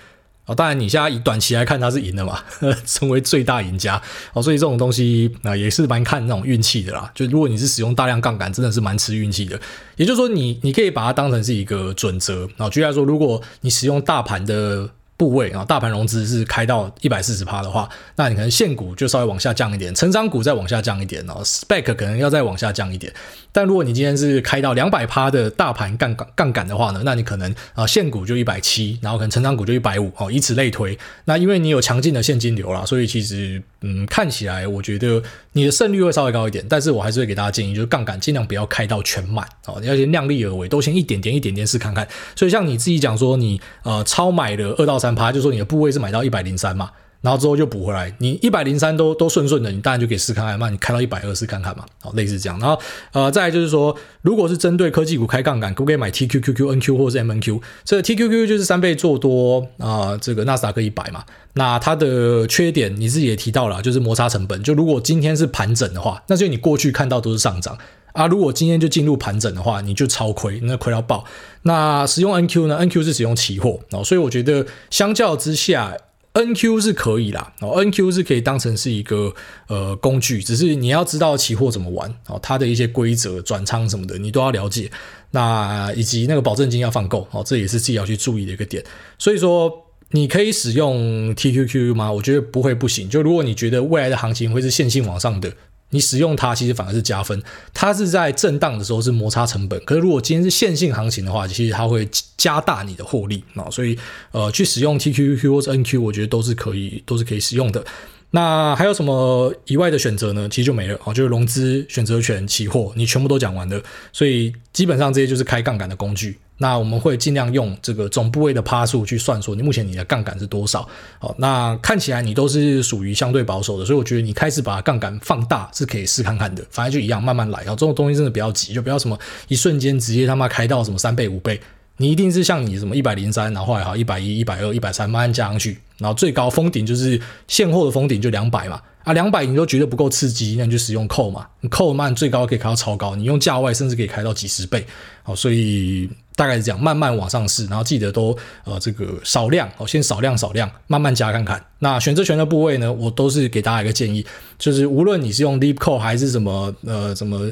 [0.50, 2.40] 哦，当然，你现在以短期来看，他是赢的嘛，
[2.84, 4.02] 成为最大赢家。
[4.32, 7.10] 哦，所以这种东西啊，也是蛮看那种运气的啦。
[7.14, 9.58] 就如果你是使用大量杠杆，真的是蛮吃运气的。
[9.96, 12.68] 也就是说你，你可以把它当成是一个准则啊。
[12.68, 14.90] 举例来说，如果你使用大盘的。
[15.20, 17.86] 部位啊，大盘融资是开到一百四十趴的话，
[18.16, 23.12] 那你可能现股就稍微往下降一点，成长股再往下降一点哦，spec 可能要再往下降一点。
[23.52, 30.98] 但如果你今天是开到两百趴的大盘杠杆杠杆的话呢，那你可能啊现股就一百七，然后可能成长股就一百五哦，以此类推。
[31.26, 35.22] 那因为你有强劲的现金流啦，所以其实嗯看起来我觉得
[35.52, 36.64] 你的胜率会稍微高一点。
[36.66, 42.08] 但是我还是会给大家建议，就是杠杆尽量不要开到全满哦，你要先量力而为，都先一点点一点点试看看。
[42.34, 45.10] 所以像你自己讲说你呃超买了二到三。
[45.10, 46.88] 趴就说你的部位是买到一百零三嘛，
[47.20, 52.58] 然后之后就补回来，你一百零三都都顺顺的，你当然就可以试看看，那你开到一百二试看看嘛，好，类似这样。
[52.58, 52.80] 然后
[53.12, 57.60] 呃，再来就是说，如果是针对科技股开杠杆，可不可以买 TQQQ、NQ 或是 MNQ？
[57.84, 61.24] 这个 TQQ 就是三倍做多啊、呃，这个纳斯达克一百嘛。
[61.54, 64.62] 那它的缺点你自己也提到了，就是摩擦成本。
[64.62, 67.76] 就如果今天是盘整的话，那就你过去看到都是上涨。
[68.12, 71.24] 啊，如果今天就进入盘整的话，你就超亏，那亏到爆。
[71.62, 75.96] 那使用 NQ 呢？NQ 是使用期货哦，所以我觉得相较之下
[76.34, 77.52] ，NQ 是可以啦。
[77.60, 79.34] 哦，NQ 是可以当成是一个
[79.68, 84.90] 呃工具，只是你要知道期货怎么玩哦，它的一些规则、转仓什么的，你都要了解。
[85.32, 88.84] 那以及那个保证金要放够哦，这也是自己要去注意的一个点。
[89.18, 89.72] 所以说，
[90.10, 92.10] 你可以使用 TQQ 吗？
[92.10, 93.08] 我觉得不会不行。
[93.08, 95.52] 就如果你觉得未来的行情会是线性往上的。
[95.90, 97.42] 你使用它其实反而是加分，
[97.74, 103.98] 它是在震荡的时候是摩擦成本，可是如果今天是线性行情的话，其实它会加大你的获利啊，所以
[104.32, 107.84] 呃去使用 TQQ 或者 NQ，我觉得都是可以，都是可以使用的。
[108.32, 110.48] 那还有什么以外的选择呢？
[110.48, 113.82] 其实就没了啊，就是融资、选择权、期货，你全部都讲完了，
[114.12, 116.38] 所以基本上这些就是开杠杆的工具。
[116.62, 120.86] 那我们会尽量用这个总部位的趴数去算说，你目前你的杠杆是多少？
[121.18, 127.68] 好，那看起来你都是属于相对保守的，所以我觉得你开始把杠杆放大是可以试看看的，反正就一样慢慢来啊。
[127.68, 131.58] 这种东西真的不要急，就不要什么一瞬间直接他妈开到什么三倍五倍，
[131.96, 138.78] 你一定是像你什么一百零三，然后还好一百一、一百二、一百三慢慢加上去，然后最高封顶就是现货的封顶就两百嘛。
[139.04, 144.86] 啊，两百你都觉得不够刺激，那你就使用扣嘛，你扣慢最高可以开到超高，你用价外甚至可以开到几十倍，
[145.22, 151.64] 好，所以大概是这样，慢慢往上试，然后记得都呃这个少量，哦，先少量少量，慢慢加看看。
[151.78, 154.24] 那选择权的部位呢，我都是给大家一个建议，
[154.58, 157.50] 就是无论你是用 leap 扣还是什么呃什么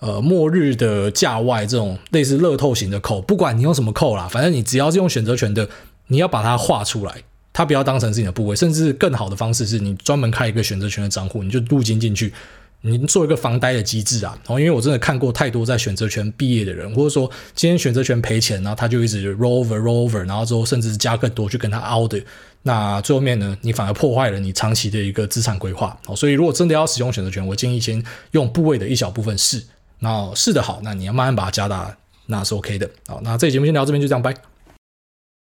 [0.00, 5.66] 呃末日的价外这种类似乐透型的扣，不管你用什么扣啦，反正你只要是用选择权的，
[6.08, 7.22] 你要把它画出来。
[7.52, 12.32] 它不要当成是你的部位，甚至更好的方式是你专门开一个选择权的账户，你就入金进去，
[12.82, 14.38] 你做一个防呆的机制啊。
[14.44, 22.22] 然后，因为我真的看过太多在选择权毕业的人，或者说今天选择权赔钱，然后他就一直 roll over roll over，然后之后甚至加更多去跟他凹的，
[22.62, 25.98] 那最后面呢，你反而破坏了你长期的一个资产规划。
[26.06, 29.62] 哦，所以如果真的要使用选择权，我建议先用部位的一小部分试，
[29.98, 31.96] 然后试得好，那你要慢慢把它加大，
[32.26, 32.88] 那是 OK 的。
[33.08, 34.49] 好，那这期节目先聊这边，就这样，拜。